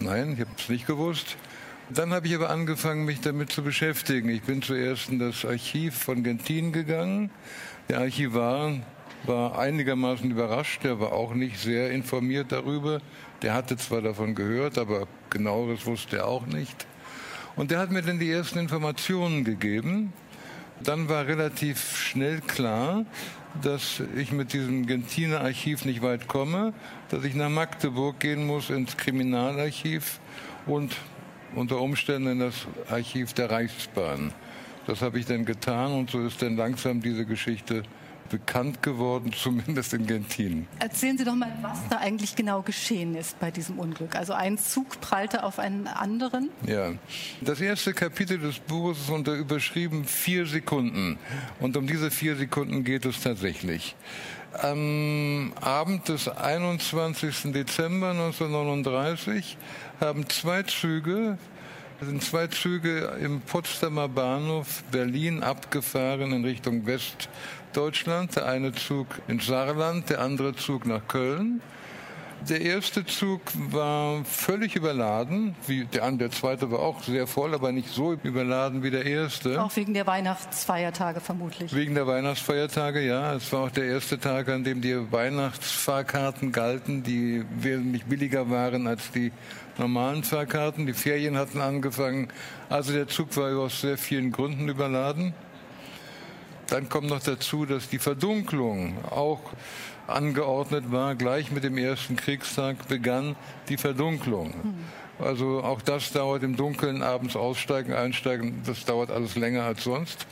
[0.00, 1.36] Nein, ich habe es nicht gewusst.
[1.88, 4.28] Dann habe ich aber angefangen, mich damit zu beschäftigen.
[4.28, 7.30] Ich bin zuerst in das Archiv von Gentin gegangen.
[7.88, 8.72] Der Archivar
[9.24, 13.00] war einigermaßen überrascht, der war auch nicht sehr informiert darüber.
[13.42, 16.86] Der hatte zwar davon gehört, aber genaueres wusste er auch nicht.
[17.54, 20.12] Und der hat mir dann die ersten Informationen gegeben.
[20.82, 23.06] Dann war relativ schnell klar,
[23.62, 26.72] dass ich mit diesem Gentiner Archiv nicht weit komme,
[27.08, 30.20] dass ich nach Magdeburg gehen muss ins Kriminalarchiv
[30.66, 30.96] und
[31.54, 34.32] unter Umständen in das Archiv der Reichsbahn.
[34.86, 37.82] Das habe ich dann getan und so ist dann langsam diese Geschichte
[38.28, 40.66] bekannt geworden, zumindest in Gentin.
[40.78, 44.16] Erzählen Sie doch mal, was da eigentlich genau geschehen ist bei diesem Unglück.
[44.16, 46.50] Also ein Zug prallte auf einen anderen.
[46.66, 46.92] Ja,
[47.40, 51.18] das erste Kapitel des Buches ist unter überschrieben vier Sekunden.
[51.60, 53.96] Und um diese vier Sekunden geht es tatsächlich.
[54.52, 57.52] Am Abend des 21.
[57.52, 59.58] Dezember 1939
[60.00, 61.36] haben zwei Züge
[62.00, 66.82] sind zwei Züge im Potsdamer Bahnhof Berlin abgefahren in Richtung
[67.76, 68.34] Westdeutschland.
[68.36, 71.60] Der eine Zug ins Saarland, der andere Zug nach Köln.
[72.48, 75.54] Der erste Zug war völlig überladen.
[75.66, 79.62] Wie der, der zweite war auch sehr voll, aber nicht so überladen wie der erste.
[79.62, 81.74] Auch wegen der Weihnachtsfeiertage vermutlich.
[81.74, 83.34] Wegen der Weihnachtsfeiertage, ja.
[83.34, 88.86] Es war auch der erste Tag, an dem die Weihnachtsfahrkarten galten, die wesentlich billiger waren
[88.86, 89.32] als die
[89.76, 90.86] normalen Fahrkarten.
[90.86, 92.28] Die Ferien hatten angefangen.
[92.70, 95.34] Also der Zug war aus sehr vielen Gründen überladen.
[96.68, 99.40] Dann kommt noch dazu, dass die Verdunklung auch
[100.06, 101.14] angeordnet war.
[101.14, 103.36] Gleich mit dem ersten Kriegstag begann
[103.68, 104.52] die Verdunklung.
[105.18, 110.26] Also auch das dauert im Dunkeln, abends aussteigen, einsteigen, das dauert alles länger als sonst.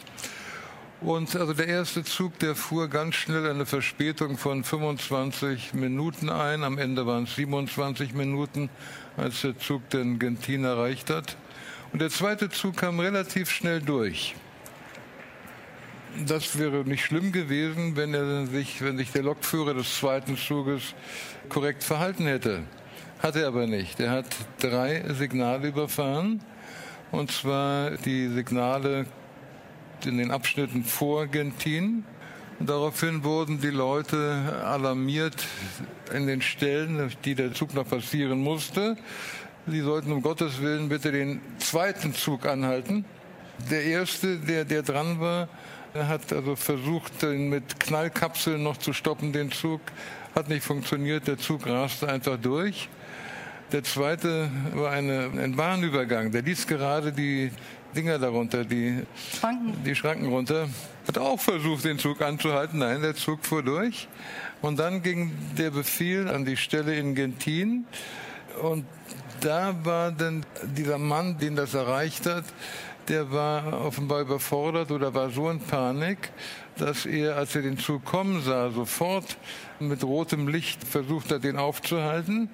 [1.00, 6.64] Und also der erste Zug, der fuhr ganz schnell eine Verspätung von 25 Minuten ein.
[6.64, 8.70] Am Ende waren es 27 Minuten,
[9.16, 11.36] als der Zug den Gentin erreicht hat.
[11.92, 14.34] Und der zweite Zug kam relativ schnell durch.
[16.16, 20.94] Das wäre nicht schlimm gewesen, wenn er sich, wenn sich der Lokführer des zweiten Zuges
[21.48, 22.62] korrekt verhalten hätte.
[23.18, 23.98] Hat er aber nicht.
[23.98, 24.26] Er hat
[24.60, 26.40] drei Signale überfahren.
[27.10, 29.06] Und zwar die Signale
[30.04, 32.04] in den Abschnitten vor Gentin.
[32.60, 35.44] Daraufhin wurden die Leute alarmiert
[36.12, 38.96] in den Stellen, die der Zug noch passieren musste.
[39.66, 43.04] Sie sollten um Gottes Willen bitte den zweiten Zug anhalten.
[43.70, 45.48] Der erste, der, der dran war,
[45.96, 49.80] Er hat also versucht, den mit Knallkapseln noch zu stoppen, den Zug.
[50.34, 52.88] Hat nicht funktioniert, der Zug raste einfach durch.
[53.70, 56.32] Der zweite war eine, ein Bahnübergang.
[56.32, 57.52] Der ließ gerade die
[57.94, 59.04] Dinger darunter, die
[59.38, 59.84] Schranken.
[59.84, 60.68] die Schranken runter.
[61.06, 62.80] Hat auch versucht, den Zug anzuhalten.
[62.80, 64.08] Nein, der Zug fuhr durch.
[64.62, 67.86] Und dann ging der Befehl an die Stelle in Gentin.
[68.60, 68.84] Und
[69.42, 70.44] da war dann
[70.76, 72.44] dieser Mann, den das erreicht hat,
[73.08, 76.30] der war offenbar überfordert oder war so in Panik,
[76.76, 79.36] dass er, als er den Zug kommen sah, sofort
[79.78, 82.48] mit rotem Licht versucht hat, den aufzuhalten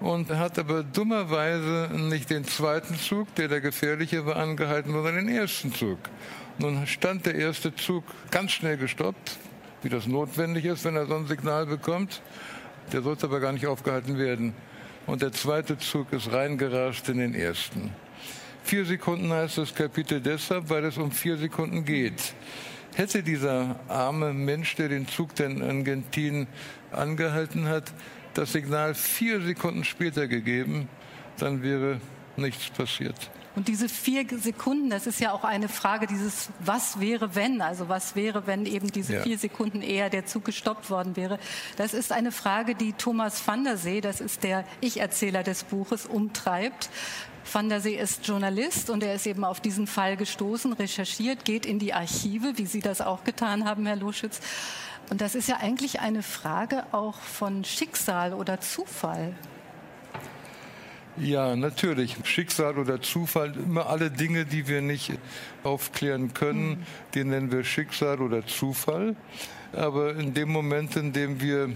[0.00, 5.28] und hat aber dummerweise nicht den zweiten Zug, der der gefährliche war, angehalten, sondern den
[5.28, 5.98] ersten Zug.
[6.58, 9.38] Nun stand der erste Zug ganz schnell gestoppt,
[9.82, 12.22] wie das notwendig ist, wenn er so ein Signal bekommt.
[12.92, 14.54] Der sollte aber gar nicht aufgehalten werden.
[15.06, 17.92] Und der zweite Zug ist reingerascht in den ersten.
[18.64, 22.32] Vier Sekunden heißt das Kapitel deshalb, weil es um vier Sekunden geht.
[22.94, 26.46] Hätte dieser arme Mensch, der den Zug in Gentin
[26.90, 27.92] angehalten hat,
[28.32, 30.88] das Signal vier Sekunden später gegeben,
[31.36, 32.00] dann wäre
[32.36, 33.30] nichts passiert.
[33.54, 37.60] Und diese vier Sekunden, das ist ja auch eine Frage dieses Was wäre wenn?
[37.60, 39.22] Also was wäre, wenn eben diese ja.
[39.22, 41.38] vier Sekunden eher der Zug gestoppt worden wäre?
[41.76, 46.06] Das ist eine Frage, die Thomas van der See, das ist der Ich-Erzähler des Buches,
[46.06, 46.88] umtreibt.
[47.50, 51.66] Van der See ist Journalist und er ist eben auf diesen Fall gestoßen, recherchiert, geht
[51.66, 54.40] in die Archive, wie Sie das auch getan haben, Herr Loschitz.
[55.10, 59.34] Und das ist ja eigentlich eine Frage auch von Schicksal oder Zufall.
[61.16, 62.16] Ja, natürlich.
[62.24, 65.12] Schicksal oder Zufall, immer alle Dinge, die wir nicht
[65.62, 66.86] aufklären können, mhm.
[67.14, 69.14] die nennen wir Schicksal oder Zufall.
[69.72, 71.70] Aber in dem Moment, in dem wir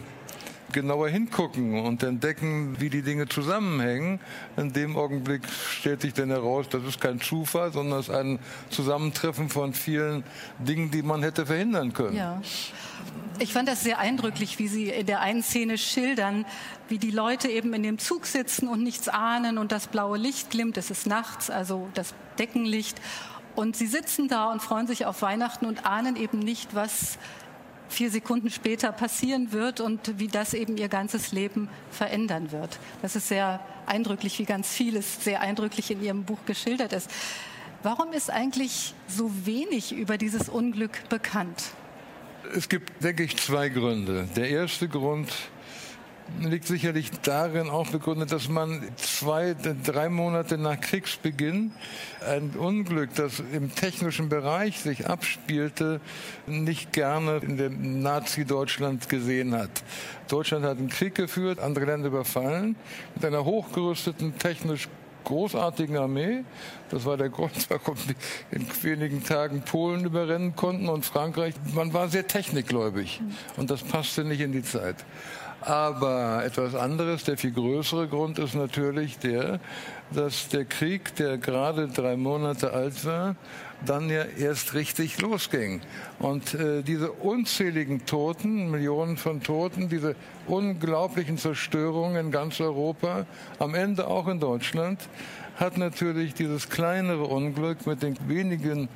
[0.72, 4.20] genauer hingucken und entdecken, wie die Dinge zusammenhängen.
[4.56, 8.38] In dem Augenblick stellt sich dann heraus, das ist kein Zufall, sondern es ist ein
[8.70, 10.24] Zusammentreffen von vielen
[10.58, 12.16] Dingen, die man hätte verhindern können.
[12.16, 12.40] Ja.
[13.40, 16.44] Ich fand das sehr eindrücklich, wie Sie in der einen Szene schildern,
[16.88, 20.50] wie die Leute eben in dem Zug sitzen und nichts ahnen und das blaue Licht
[20.50, 20.76] glimmt.
[20.76, 23.00] Es ist nachts, also das Deckenlicht.
[23.54, 27.18] Und sie sitzen da und freuen sich auf Weihnachten und ahnen eben nicht, was
[27.88, 32.78] vier Sekunden später passieren wird und wie das eben ihr ganzes Leben verändern wird.
[33.02, 37.10] Das ist sehr eindrücklich, wie ganz vieles sehr eindrücklich in Ihrem Buch geschildert ist.
[37.82, 41.62] Warum ist eigentlich so wenig über dieses Unglück bekannt?
[42.54, 44.28] Es gibt, denke ich, zwei Gründe.
[44.36, 45.32] Der erste Grund
[46.40, 51.72] liegt sicherlich darin auch begründet, dass man zwei, drei Monate nach Kriegsbeginn
[52.26, 56.00] ein Unglück, das im technischen Bereich sich abspielte,
[56.46, 59.70] nicht gerne in dem Nazi-Deutschland gesehen hat.
[60.28, 62.76] Deutschland hat einen Krieg geführt, andere Länder überfallen,
[63.14, 64.88] mit einer hochgerüsteten, technisch
[65.24, 66.44] großartigen Armee.
[66.90, 71.54] Das war der Grund, warum die in wenigen Tagen Polen überrennen konnten und Frankreich.
[71.74, 73.20] Man war sehr technikgläubig
[73.56, 74.96] und das passte nicht in die Zeit.
[75.60, 79.58] Aber etwas anderes, der viel größere Grund ist natürlich der,
[80.12, 83.34] dass der Krieg, der gerade drei Monate alt war,
[83.84, 85.80] dann ja erst richtig losging.
[86.20, 90.14] Und äh, diese unzähligen Toten, Millionen von Toten, diese
[90.46, 93.26] unglaublichen Zerstörungen in ganz Europa,
[93.58, 95.00] am Ende auch in Deutschland,
[95.56, 98.88] hat natürlich dieses kleinere Unglück mit den wenigen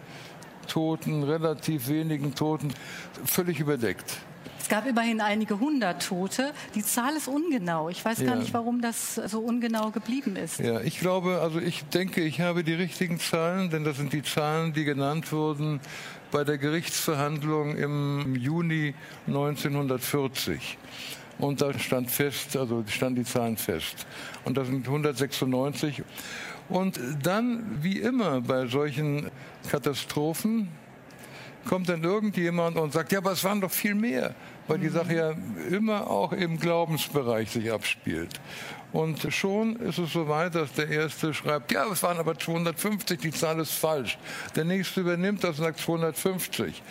[0.69, 2.73] Toten, relativ wenigen Toten,
[3.25, 4.19] völlig überdeckt.
[4.73, 6.55] Es gab immerhin einige hundert Tote.
[6.75, 7.91] Die Zahl ist ungenau.
[7.91, 8.25] Ich weiß ja.
[8.25, 10.61] gar nicht, warum das so ungenau geblieben ist.
[10.61, 14.23] Ja, ich glaube, also ich denke, ich habe die richtigen Zahlen, denn das sind die
[14.23, 15.79] Zahlen, die genannt wurden
[16.31, 18.95] bei der Gerichtsverhandlung im Juni
[19.27, 20.79] 1940.
[21.39, 24.07] Und da stand fest, also stand die Zahlen fest.
[24.47, 26.03] Und das sind 196.
[26.71, 29.31] Und dann, wie immer bei solchen
[29.71, 30.69] Katastrophen,
[31.65, 34.35] kommt dann irgendjemand und sagt, ja, aber es waren doch viel mehr
[34.69, 35.35] weil die Sache ja
[35.71, 38.41] immer auch im Glaubensbereich sich abspielt.
[38.93, 43.19] Und schon ist es so weit, dass der Erste schreibt, ja, es waren aber 250,
[43.21, 44.19] die Zahl ist falsch.
[44.55, 46.83] Der Nächste übernimmt das und sagt 250.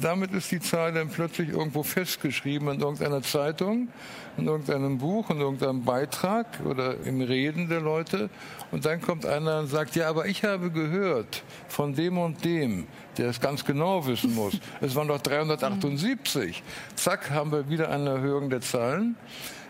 [0.00, 3.88] Damit ist die Zahl dann plötzlich irgendwo festgeschrieben in irgendeiner Zeitung,
[4.36, 8.30] in irgendeinem Buch, in irgendeinem Beitrag oder im Reden der Leute.
[8.70, 12.86] Und dann kommt einer und sagt, ja, aber ich habe gehört von dem und dem,
[13.18, 14.58] der es ganz genau wissen muss.
[14.80, 16.62] Es waren doch 378.
[16.94, 19.16] Zack, haben wir wieder eine Erhöhung der Zahlen.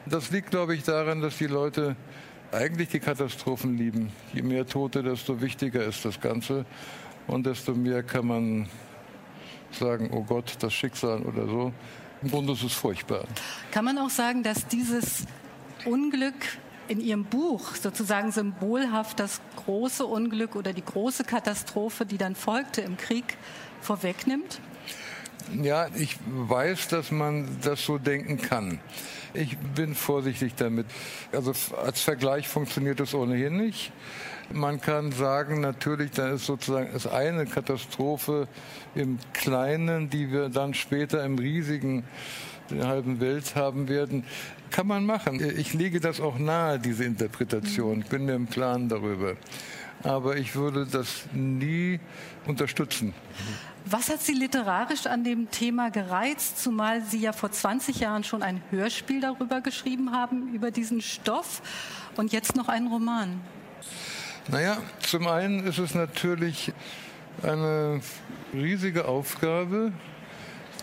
[0.06, 1.96] Das liegt, glaube ich, daran, dass die Leute
[2.52, 4.10] eigentlich die Katastrophen lieben.
[4.32, 6.64] Je mehr Tote, desto wichtiger ist das Ganze.
[7.26, 8.68] Und desto mehr kann man
[9.70, 11.72] sagen, oh Gott, das Schicksal oder so.
[12.22, 13.24] Im Grunde ist es furchtbar.
[13.70, 15.24] Kann man auch sagen, dass dieses
[15.84, 16.34] Unglück
[16.88, 22.82] in Ihrem Buch sozusagen symbolhaft das große Unglück oder die große Katastrophe, die dann folgte
[22.82, 23.36] im Krieg,
[23.80, 24.60] vorwegnimmt?
[25.60, 28.80] Ja, ich weiß, dass man das so denken kann.
[29.34, 30.86] Ich bin vorsichtig damit.
[31.32, 33.92] Also als Vergleich funktioniert es ohnehin nicht.
[34.52, 38.48] Man kann sagen, natürlich, da ist sozusagen ist eine Katastrophe
[38.94, 42.04] im Kleinen, die wir dann später im riesigen
[42.70, 44.24] der halben Welt haben werden.
[44.70, 45.40] Kann man machen.
[45.56, 48.00] Ich lege das auch nahe, diese Interpretation.
[48.00, 49.36] Ich bin mir im Klaren darüber.
[50.02, 52.00] Aber ich würde das nie
[52.46, 53.14] unterstützen.
[53.84, 58.42] Was hat Sie literarisch an dem Thema gereizt, zumal Sie ja vor 20 Jahren schon
[58.42, 61.62] ein Hörspiel darüber geschrieben haben, über diesen Stoff
[62.16, 63.40] und jetzt noch einen Roman?
[64.48, 66.72] Naja, zum einen ist es natürlich
[67.42, 68.00] eine
[68.52, 69.92] riesige Aufgabe,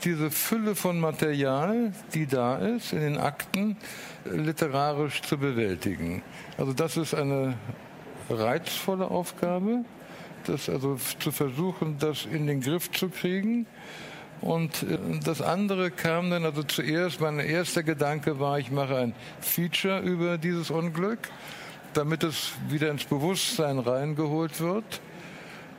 [0.03, 3.77] diese Fülle von Material, die da ist in den Akten,
[4.25, 6.23] literarisch zu bewältigen.
[6.57, 7.55] Also das ist eine
[8.29, 9.83] reizvolle Aufgabe
[10.45, 13.65] das also zu versuchen, das in den Griff zu kriegen.
[14.41, 19.13] Und äh, das andere kam dann, also zuerst, mein erster Gedanke war, ich mache ein
[19.41, 21.19] Feature über dieses Unglück,
[21.93, 25.01] damit es wieder ins Bewusstsein reingeholt wird.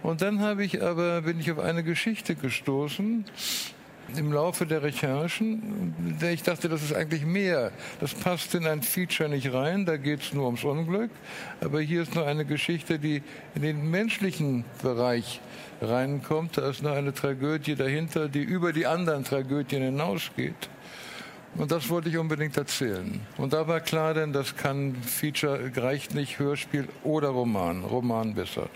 [0.02, 3.24] Und dann habe ich aber, bin ich auf eine Geschichte gestoßen,
[4.16, 7.70] im Laufe der Recherchen, der ich dachte, das ist eigentlich mehr.
[8.00, 11.10] Das passt in ein Feature nicht rein, da geht es nur ums Unglück.
[11.60, 13.22] Aber hier ist noch eine Geschichte, die
[13.54, 15.40] in den menschlichen Bereich
[15.80, 16.58] reinkommt.
[16.58, 20.68] Da ist noch eine Tragödie dahinter, die über die anderen Tragödien hinausgeht.
[21.56, 23.20] Und das wollte ich unbedingt erzählen.
[23.36, 27.84] Und da war klar, denn das kann Feature, reicht nicht Hörspiel oder Roman.
[27.84, 28.68] Roman besser.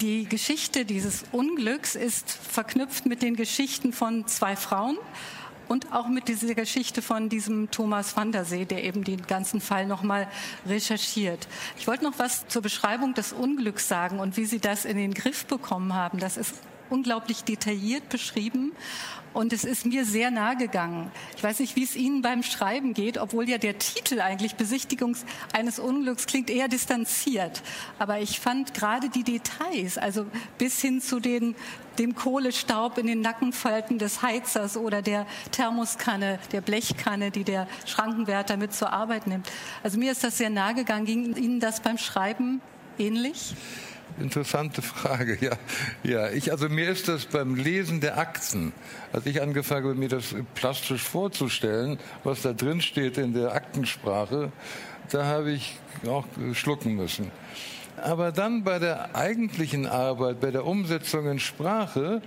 [0.00, 4.96] Die Geschichte dieses Unglücks ist verknüpft mit den Geschichten von zwei Frauen
[5.68, 9.60] und auch mit dieser Geschichte von diesem Thomas van der See, der eben den ganzen
[9.60, 10.26] Fall nochmal
[10.66, 11.46] recherchiert.
[11.78, 15.14] Ich wollte noch was zur Beschreibung des Unglücks sagen und wie Sie das in den
[15.14, 16.18] Griff bekommen haben.
[16.18, 16.56] Das ist
[16.90, 18.72] unglaublich detailliert beschrieben
[19.34, 21.10] und es ist mir sehr nahe gegangen.
[21.36, 25.16] Ich weiß nicht, wie es Ihnen beim Schreiben geht, obwohl ja der Titel eigentlich Besichtigung
[25.52, 27.62] eines Unglücks klingt eher distanziert.
[27.98, 30.26] Aber ich fand gerade die Details, also
[30.58, 31.54] bis hin zu den,
[31.98, 38.56] dem Kohlestaub in den Nackenfalten des Heizers oder der Thermoskanne, der Blechkanne, die der Schrankenwärter
[38.56, 39.48] mit zur Arbeit nimmt.
[39.82, 41.06] Also mir ist das sehr nahe gegangen.
[41.06, 42.60] Ging Ihnen das beim Schreiben
[42.98, 43.54] ähnlich?
[44.22, 45.52] Interessante Frage, ja.
[46.04, 48.72] Ja, ich, also mir ist das beim Lesen der Akten,
[49.12, 54.52] als ich angefangen habe, mir das plastisch vorzustellen, was da drin steht in der Aktensprache,
[55.10, 57.32] da habe ich auch schlucken müssen.
[58.00, 62.22] Aber dann bei der eigentlichen Arbeit, bei der Umsetzung in Sprache,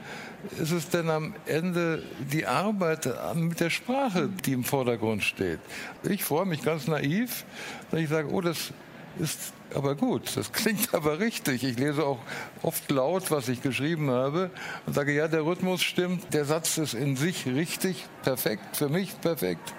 [0.59, 5.59] ist es dann am Ende die Arbeit mit der Sprache, die im Vordergrund steht.
[6.03, 7.45] Ich freue mich ganz naiv,
[7.89, 8.73] dass ich sage, oh, das
[9.19, 11.63] ist aber gut, das klingt aber richtig.
[11.63, 12.19] Ich lese auch
[12.61, 14.51] oft laut, was ich geschrieben habe
[14.85, 19.19] und sage, ja, der Rhythmus stimmt, der Satz ist in sich richtig, perfekt, für mich
[19.19, 19.73] perfekt.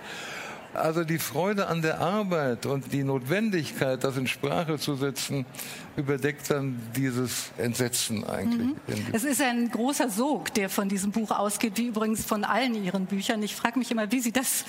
[0.74, 5.46] Also die Freude an der Arbeit und die Notwendigkeit, das in Sprache zu setzen,
[5.96, 8.68] überdeckt dann dieses Entsetzen eigentlich.
[8.68, 9.06] Mhm.
[9.12, 13.06] Es ist ein großer Sog, der von diesem Buch ausgeht, wie übrigens von allen Ihren
[13.06, 13.42] Büchern.
[13.42, 14.66] Ich frage mich immer, wie Sie das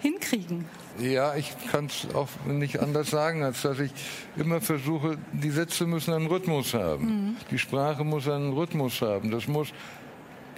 [0.00, 0.64] hinkriegen.
[0.98, 3.92] Ja, ich kann es auch nicht anders sagen, als dass ich
[4.36, 7.04] immer versuche, die Sätze müssen einen Rhythmus haben.
[7.04, 7.36] Mhm.
[7.50, 9.30] Die Sprache muss einen Rhythmus haben.
[9.30, 9.72] Das muss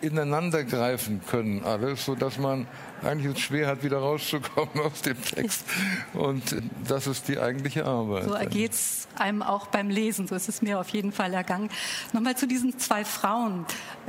[0.03, 2.67] ineinander greifen können alles, so dass man
[3.03, 5.65] eigentlich es schwer hat, wieder rauszukommen aus dem Text.
[6.13, 8.25] Und das ist die eigentliche Arbeit.
[8.25, 10.27] So ergeht es einem auch beim Lesen.
[10.27, 11.71] So ist es mir auf jeden Fall ergangen.
[12.13, 13.65] Nochmal zu diesen zwei Frauen.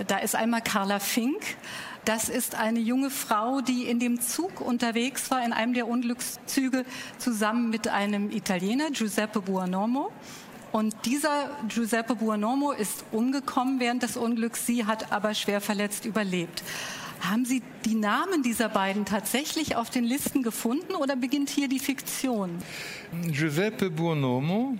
[0.07, 1.41] Da ist einmal Carla Fink.
[2.05, 6.85] Das ist eine junge Frau, die in dem Zug unterwegs war, in einem der Unglückszüge,
[7.17, 10.11] zusammen mit einem Italiener, Giuseppe Buonomo.
[10.71, 14.65] Und dieser Giuseppe Buonomo ist umgekommen während des Unglücks.
[14.65, 16.63] Sie hat aber schwer verletzt überlebt.
[17.21, 21.79] Haben Sie die Namen dieser beiden tatsächlich auf den Listen gefunden oder beginnt hier die
[21.79, 22.57] Fiktion?
[23.31, 24.77] Giuseppe Buonomo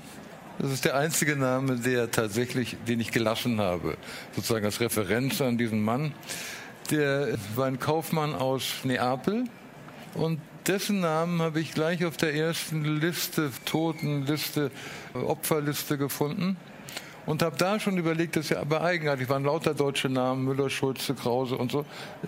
[0.60, 3.98] das ist der einzige Name, der tatsächlich, den ich gelassen habe,
[4.36, 6.14] sozusagen als Referenz an diesen Mann.
[6.94, 9.46] Der war ein Kaufmann aus Neapel
[10.14, 14.70] und dessen Namen habe ich gleich auf der ersten Liste, Totenliste,
[15.16, 16.56] Opferliste gefunden
[17.26, 20.70] und habe da schon überlegt, das ist ja aber eigenartig, waren lauter deutsche Namen, Müller,
[20.70, 21.84] Schulze, Krause und so,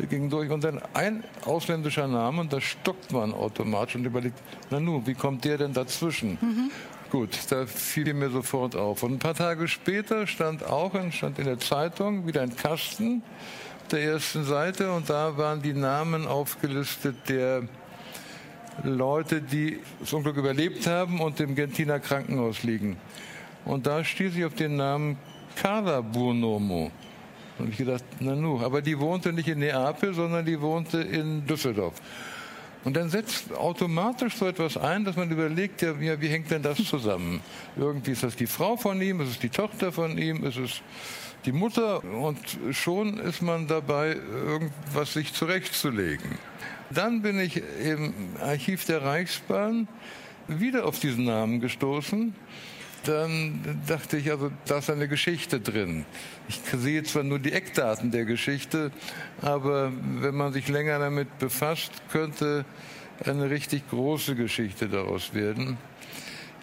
[0.10, 4.40] ging durch und dann ein ausländischer Name und da stockt man automatisch und überlegt,
[4.72, 6.40] na nun, wie kommt der denn dazwischen?
[6.42, 6.72] Mhm.
[7.12, 9.04] Gut, da fiel mir sofort auf.
[9.04, 13.22] Und ein paar Tage später stand auch stand in der Zeitung wieder ein Kasten
[13.92, 17.64] der ersten Seite und da waren die Namen aufgelistet der
[18.84, 22.98] Leute, die das Unglück überlebt haben und im Gentiner Krankenhaus liegen.
[23.64, 25.18] Und da stieß ich auf den Namen
[25.56, 26.92] Carla Burnomo.
[27.58, 31.46] Und ich gedacht, na nu, aber die wohnte nicht in Neapel, sondern die wohnte in
[31.48, 31.94] Düsseldorf.
[32.84, 36.84] Und dann setzt automatisch so etwas ein, dass man überlegt, ja, wie hängt denn das
[36.84, 37.42] zusammen?
[37.76, 40.82] Irgendwie ist das die Frau von ihm, ist es die Tochter von ihm, ist es
[41.46, 42.40] die Mutter und
[42.72, 46.38] schon ist man dabei, irgendwas sich zurechtzulegen.
[46.90, 49.88] Dann bin ich im Archiv der Reichsbahn
[50.48, 52.36] wieder auf diesen Namen gestoßen.
[53.06, 56.06] Dann dachte ich, also da ist eine Geschichte drin.
[56.48, 58.92] Ich sehe zwar nur die Eckdaten der Geschichte,
[59.42, 59.92] aber
[60.22, 62.66] wenn man sich länger damit befasst, könnte
[63.24, 65.78] eine richtig große Geschichte daraus werden.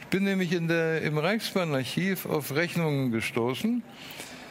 [0.01, 3.83] Ich bin nämlich in der, im Reichsbahnarchiv auf Rechnungen gestoßen,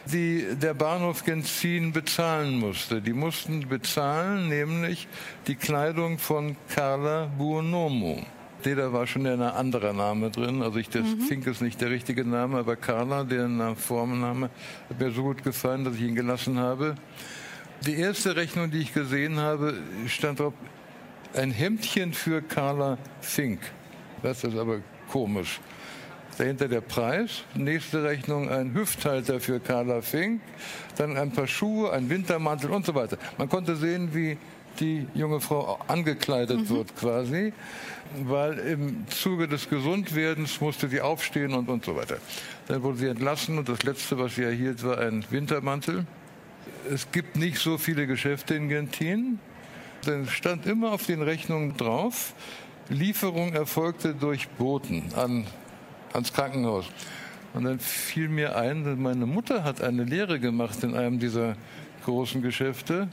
[0.06, 3.02] die der Bahnhof Genzin bezahlen musste.
[3.02, 5.08] Die mussten bezahlen, nämlich
[5.48, 8.26] die Kleidung von Carla Buonomo.
[8.64, 10.62] Da war schon ein anderer Name drin.
[10.62, 11.22] Also ich, das mhm.
[11.22, 14.50] Fink ist nicht der richtige Name, aber Carla, der Vorname,
[14.90, 16.96] hat mir so gut gefallen, dass ich ihn gelassen habe.
[17.88, 19.74] Die erste Rechnung, die ich gesehen habe,
[20.08, 20.54] stand drauf,
[21.34, 23.60] ein Hemdchen für Carla Fink.
[24.22, 25.60] Das ist aber komisch.
[26.42, 27.44] Dahinter der Preis.
[27.54, 30.42] Nächste Rechnung ein Hüfthalter für Carla Fink.
[30.98, 33.20] Dann ein paar Schuhe, ein Wintermantel und so weiter.
[33.38, 34.40] Man konnte sehen, wie
[34.80, 36.70] die junge Frau angekleidet mhm.
[36.70, 37.54] wird quasi,
[38.24, 42.18] weil im Zuge des Gesundwerdens musste sie aufstehen und, und so weiter.
[42.68, 46.08] Dann wurde sie entlassen und das Letzte, was sie erhielt, war ein Wintermantel.
[46.92, 49.38] Es gibt nicht so viele Geschäfte in Gentin.
[50.06, 52.34] Dann stand immer auf den Rechnungen drauf,
[52.90, 55.46] Lieferung erfolgte durch Boten an
[56.14, 56.86] ans Krankenhaus.
[57.54, 61.56] Und dann fiel mir ein, meine Mutter hat eine Lehre gemacht in einem dieser
[62.06, 63.10] großen Geschäfte.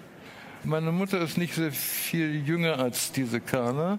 [0.65, 3.99] Meine Mutter ist nicht sehr viel jünger als diese Carla.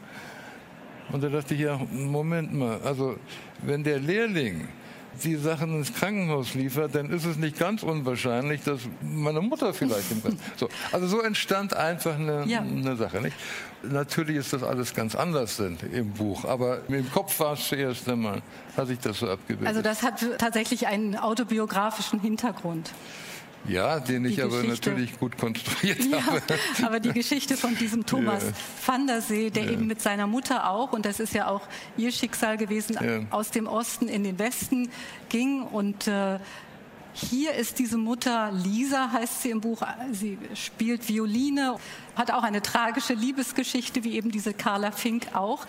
[1.11, 3.17] Und da dachte ich, ja, Moment mal, also
[3.61, 4.67] wenn der Lehrling
[5.23, 10.11] die Sachen ins Krankenhaus liefert, dann ist es nicht ganz unwahrscheinlich, dass meine Mutter vielleicht
[10.11, 10.21] im
[10.55, 12.61] so, Also so entstand einfach eine, ja.
[12.61, 13.21] eine Sache.
[13.21, 13.35] Nicht?
[13.83, 18.41] Natürlich ist das alles ganz anders im Buch, aber im Kopf war es zuerst einmal,
[18.75, 19.67] hat sich das so abgebildet.
[19.67, 22.91] Also das hat tatsächlich einen autobiografischen Hintergrund.
[23.67, 26.41] Ja, den ich aber natürlich gut konstruiert ja, habe.
[26.83, 28.51] Aber die Geschichte von diesem Thomas ja.
[28.85, 29.71] van der See, der ja.
[29.71, 31.61] eben mit seiner Mutter auch, und das ist ja auch
[31.97, 33.21] ihr Schicksal gewesen, ja.
[33.31, 34.89] aus dem Osten in den Westen
[35.27, 36.39] ging und äh,
[37.13, 39.81] hier ist diese Mutter, Lisa heißt sie im Buch,
[40.11, 41.75] sie spielt Violine,
[42.15, 45.65] hat auch eine tragische Liebesgeschichte, wie eben diese Carla Fink auch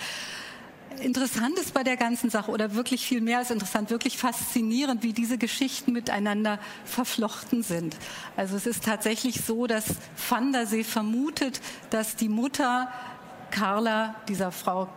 [1.00, 5.12] interessant ist bei der ganzen Sache oder wirklich viel mehr als interessant, wirklich faszinierend, wie
[5.12, 7.96] diese Geschichten miteinander verflochten sind.
[8.36, 9.84] Also es ist tatsächlich so, dass
[10.28, 11.60] Van der See vermutet,
[11.90, 12.90] dass die Mutter
[13.50, 14.88] Carla, dieser Frau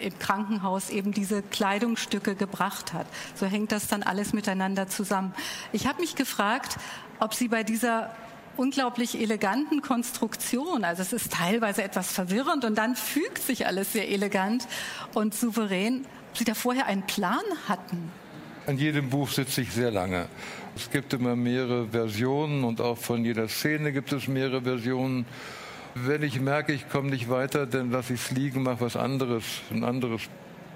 [0.00, 3.06] im Krankenhaus eben diese Kleidungsstücke gebracht hat.
[3.34, 5.34] So hängt das dann alles miteinander zusammen.
[5.72, 6.76] Ich habe mich gefragt,
[7.20, 8.14] ob Sie bei dieser
[8.56, 10.84] unglaublich eleganten Konstruktion.
[10.84, 14.66] Also es ist teilweise etwas verwirrend und dann fügt sich alles sehr elegant
[15.14, 16.06] und souverän.
[16.30, 18.10] Ob Sie da vorher einen Plan hatten?
[18.66, 20.26] An jedem Buch sitze ich sehr lange.
[20.76, 25.26] Es gibt immer mehrere Versionen und auch von jeder Szene gibt es mehrere Versionen.
[25.94, 29.44] Wenn ich merke, ich komme nicht weiter, dann lasse ich es liegen, mache was anderes,
[29.70, 30.22] ein anderes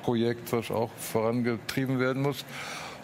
[0.03, 2.45] Projekt, was auch vorangetrieben werden muss.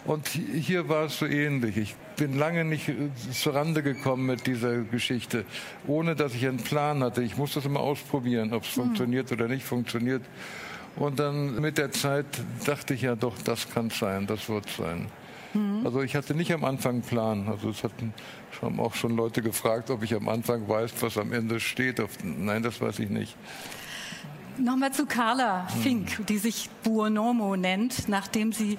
[0.05, 1.75] Und hier war es so ähnlich.
[1.77, 5.45] Ich bin lange nicht äh, zurande gekommen mit dieser Geschichte,
[5.87, 7.21] ohne dass ich einen Plan hatte.
[7.21, 8.81] Ich musste es immer ausprobieren, ob es mhm.
[8.81, 10.23] funktioniert oder nicht funktioniert.
[10.95, 12.25] Und dann mit der Zeit
[12.65, 15.07] dachte ich ja doch, das kann sein, das wird sein.
[15.53, 15.81] Mhm.
[15.85, 17.47] Also ich hatte nicht am Anfang einen Plan.
[17.49, 18.13] Also es hatten
[18.61, 22.01] haben auch schon Leute gefragt, ob ich am Anfang weiß, was am Ende steht.
[22.23, 23.35] Nein, das weiß ich nicht.
[24.57, 26.25] Nochmal zu Carla Fink, mhm.
[26.27, 28.77] die sich Buonomo nennt, nachdem sie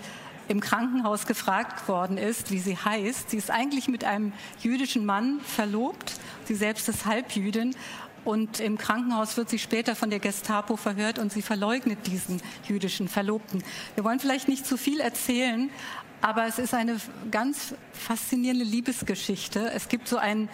[0.49, 3.31] im Krankenhaus gefragt worden ist, wie sie heißt.
[3.31, 6.13] Sie ist eigentlich mit einem jüdischen Mann verlobt.
[6.45, 7.75] Sie selbst ist Halbjüdin.
[8.25, 13.07] Und im Krankenhaus wird sie später von der Gestapo verhört und sie verleugnet diesen jüdischen
[13.07, 13.63] Verlobten.
[13.95, 15.71] Wir wollen vielleicht nicht zu viel erzählen,
[16.23, 16.97] aber es ist eine
[17.31, 19.71] ganz faszinierende Liebesgeschichte.
[19.73, 20.49] Es gibt so einen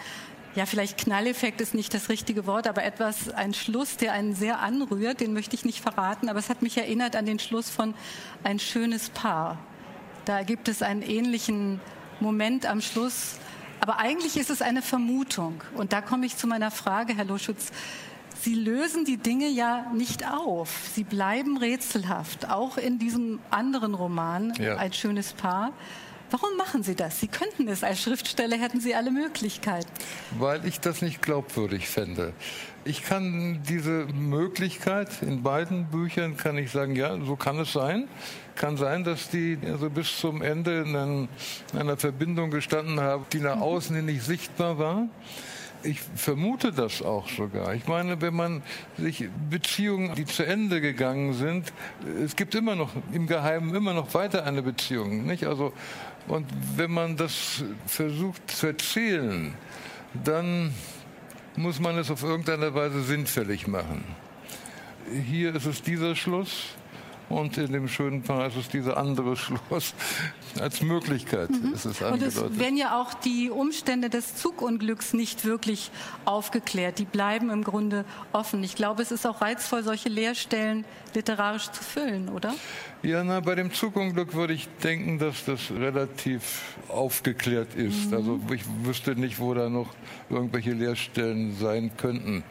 [0.55, 4.59] ja, vielleicht Knalleffekt ist nicht das richtige Wort, aber etwas, ein Schluss, der einen sehr
[4.59, 7.95] anrührt, den möchte ich nicht verraten, aber es hat mich erinnert an den Schluss von
[8.43, 9.57] Ein schönes Paar.
[10.25, 11.79] Da gibt es einen ähnlichen
[12.19, 13.35] Moment am Schluss.
[13.79, 15.61] Aber eigentlich ist es eine Vermutung.
[15.75, 17.71] Und da komme ich zu meiner Frage, Herr Loschutz.
[18.39, 20.69] Sie lösen die Dinge ja nicht auf.
[20.93, 22.49] Sie bleiben rätselhaft.
[22.49, 24.77] Auch in diesem anderen Roman, ja.
[24.77, 25.71] Ein schönes Paar.
[26.31, 27.19] Warum machen Sie das?
[27.19, 27.83] Sie könnten es.
[27.83, 29.87] Als Schriftsteller hätten Sie alle Möglichkeiten.
[30.39, 32.33] Weil ich das nicht glaubwürdig fände.
[32.85, 38.09] Ich kann diese Möglichkeit in beiden Büchern kann ich sagen, ja, so kann es sein.
[38.55, 41.27] Kann sein, dass die also bis zum Ende in, einem,
[41.71, 45.07] in einer Verbindung gestanden haben, die nach außen hin nicht sichtbar war.
[45.83, 47.73] Ich vermute das auch sogar.
[47.73, 48.61] Ich meine, wenn man
[48.97, 51.71] sich Beziehungen, die zu Ende gegangen sind,
[52.23, 55.45] es gibt immer noch im Geheimen immer noch weiter eine Beziehung, nicht?
[55.45, 55.71] Also
[56.27, 59.53] und wenn man das versucht zu erzählen,
[60.23, 60.73] dann
[61.55, 64.03] muss man es auf irgendeine Weise sinnfällig machen.
[65.29, 66.75] Hier ist es dieser Schluss
[67.29, 69.93] und in dem schönen Paris ist dieser andere Schluss
[70.59, 71.49] als Möglichkeit.
[71.49, 71.73] Mhm.
[71.73, 75.91] Ist es und es werden ja auch die Umstände des Zugunglücks nicht wirklich
[76.25, 76.99] aufgeklärt.
[76.99, 78.63] Die bleiben im Grunde offen.
[78.63, 82.53] Ich glaube, es ist auch reizvoll, solche Leerstellen literarisch zu füllen, oder?
[83.03, 88.11] Ja, na, bei dem Zugunglück würde ich denken, dass das relativ aufgeklärt ist.
[88.11, 88.17] Mhm.
[88.17, 89.89] Also ich wüsste nicht, wo da noch
[90.29, 92.43] irgendwelche Leerstellen sein könnten.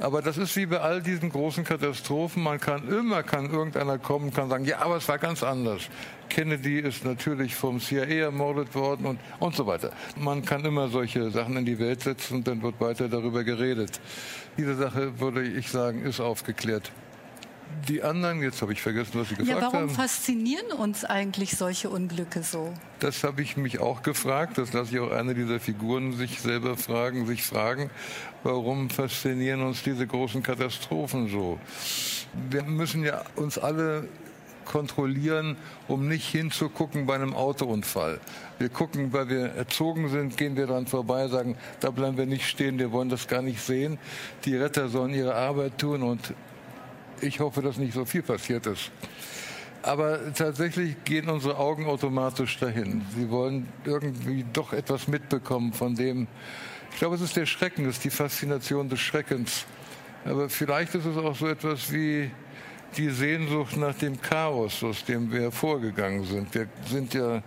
[0.00, 2.42] Aber das ist wie bei all diesen großen Katastrophen.
[2.42, 5.88] Man kann immer, kann irgendeiner kommen, kann sagen, ja, aber es war ganz anders.
[6.28, 9.90] Kennedy ist natürlich vom CIA ermordet worden und, und so weiter.
[10.16, 14.00] Man kann immer solche Sachen in die Welt setzen und dann wird weiter darüber geredet.
[14.56, 16.92] Diese Sache, würde ich sagen, ist aufgeklärt.
[17.88, 19.62] Die anderen, jetzt habe ich vergessen, was Sie gefragt haben.
[19.62, 19.94] Ja, warum haben.
[19.94, 22.74] faszinieren uns eigentlich solche Unglücke so?
[22.98, 24.58] Das habe ich mich auch gefragt.
[24.58, 27.90] Das lasse ich auch eine dieser Figuren sich selber fragen, sich fragen,
[28.42, 31.58] warum faszinieren uns diese großen Katastrophen so?
[32.50, 34.08] Wir müssen ja uns alle
[34.68, 35.56] kontrollieren,
[35.88, 38.20] um nicht hinzugucken bei einem Autounfall.
[38.58, 42.46] Wir gucken, weil wir erzogen sind, gehen wir dran vorbei, sagen, da bleiben wir nicht
[42.46, 43.98] stehen, wir wollen das gar nicht sehen.
[44.44, 46.34] Die Retter sollen ihre Arbeit tun und
[47.20, 48.90] ich hoffe, dass nicht so viel passiert ist.
[49.82, 53.02] Aber tatsächlich gehen unsere Augen automatisch dahin.
[53.16, 56.26] Sie wollen irgendwie doch etwas mitbekommen von dem.
[56.92, 59.66] Ich glaube, es ist der Schrecken, es ist die Faszination des Schreckens.
[60.24, 62.30] Aber vielleicht ist es auch so etwas wie
[62.96, 66.54] die Sehnsucht nach dem Chaos, aus dem wir hervorgegangen sind.
[66.54, 67.42] Wir sind ja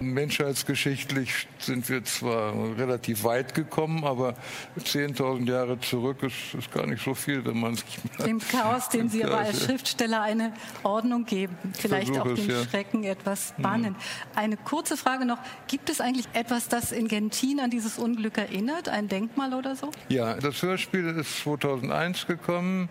[0.00, 4.34] Menschheitsgeschichtlich sind wir zwar relativ weit gekommen, aber
[4.78, 9.08] 10.000 Jahre zurück ist, ist, gar nicht so viel, wenn man sich Dem Chaos, dem
[9.08, 12.64] Sie aber als Schriftsteller eine Ordnung geben, vielleicht auch den ja.
[12.64, 13.96] Schrecken etwas bannen.
[14.34, 15.38] Eine kurze Frage noch.
[15.66, 18.88] Gibt es eigentlich etwas, das in Gentin an dieses Unglück erinnert?
[18.88, 19.90] Ein Denkmal oder so?
[20.08, 22.88] Ja, das Hörspiel ist 2001 gekommen.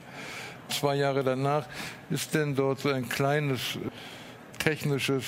[0.69, 1.65] Zwei Jahre danach
[2.09, 3.77] ist denn dort so ein kleines
[4.59, 5.23] technisches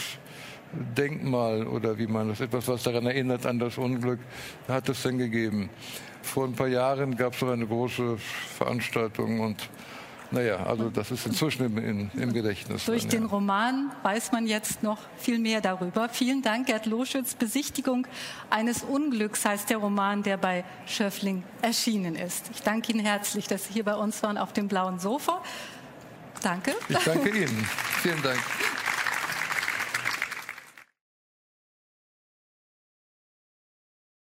[0.72, 4.20] Denkmal oder wie man das, etwas, was daran erinnert an das Unglück,
[4.68, 5.70] hat es denn gegeben.
[6.22, 9.70] Vor ein paar Jahren gab es so eine große Veranstaltung und
[10.32, 12.86] naja, also das ist inzwischen im, in, im Gedächtnis.
[12.86, 13.30] Durch drin, den ja.
[13.30, 16.08] Roman weiß man jetzt noch viel mehr darüber.
[16.08, 17.34] Vielen Dank, Gerd Loschütz.
[17.34, 18.06] Besichtigung
[18.52, 22.52] eines Unglücks heißt der Roman, der bei Schöffling erschienen ist.
[22.54, 25.42] Ich danke Ihnen herzlich, dass Sie hier bei uns waren auf dem blauen Sofa.
[26.44, 26.76] Danke.
[26.88, 27.68] Ich danke Ihnen.
[28.02, 28.40] Vielen Dank.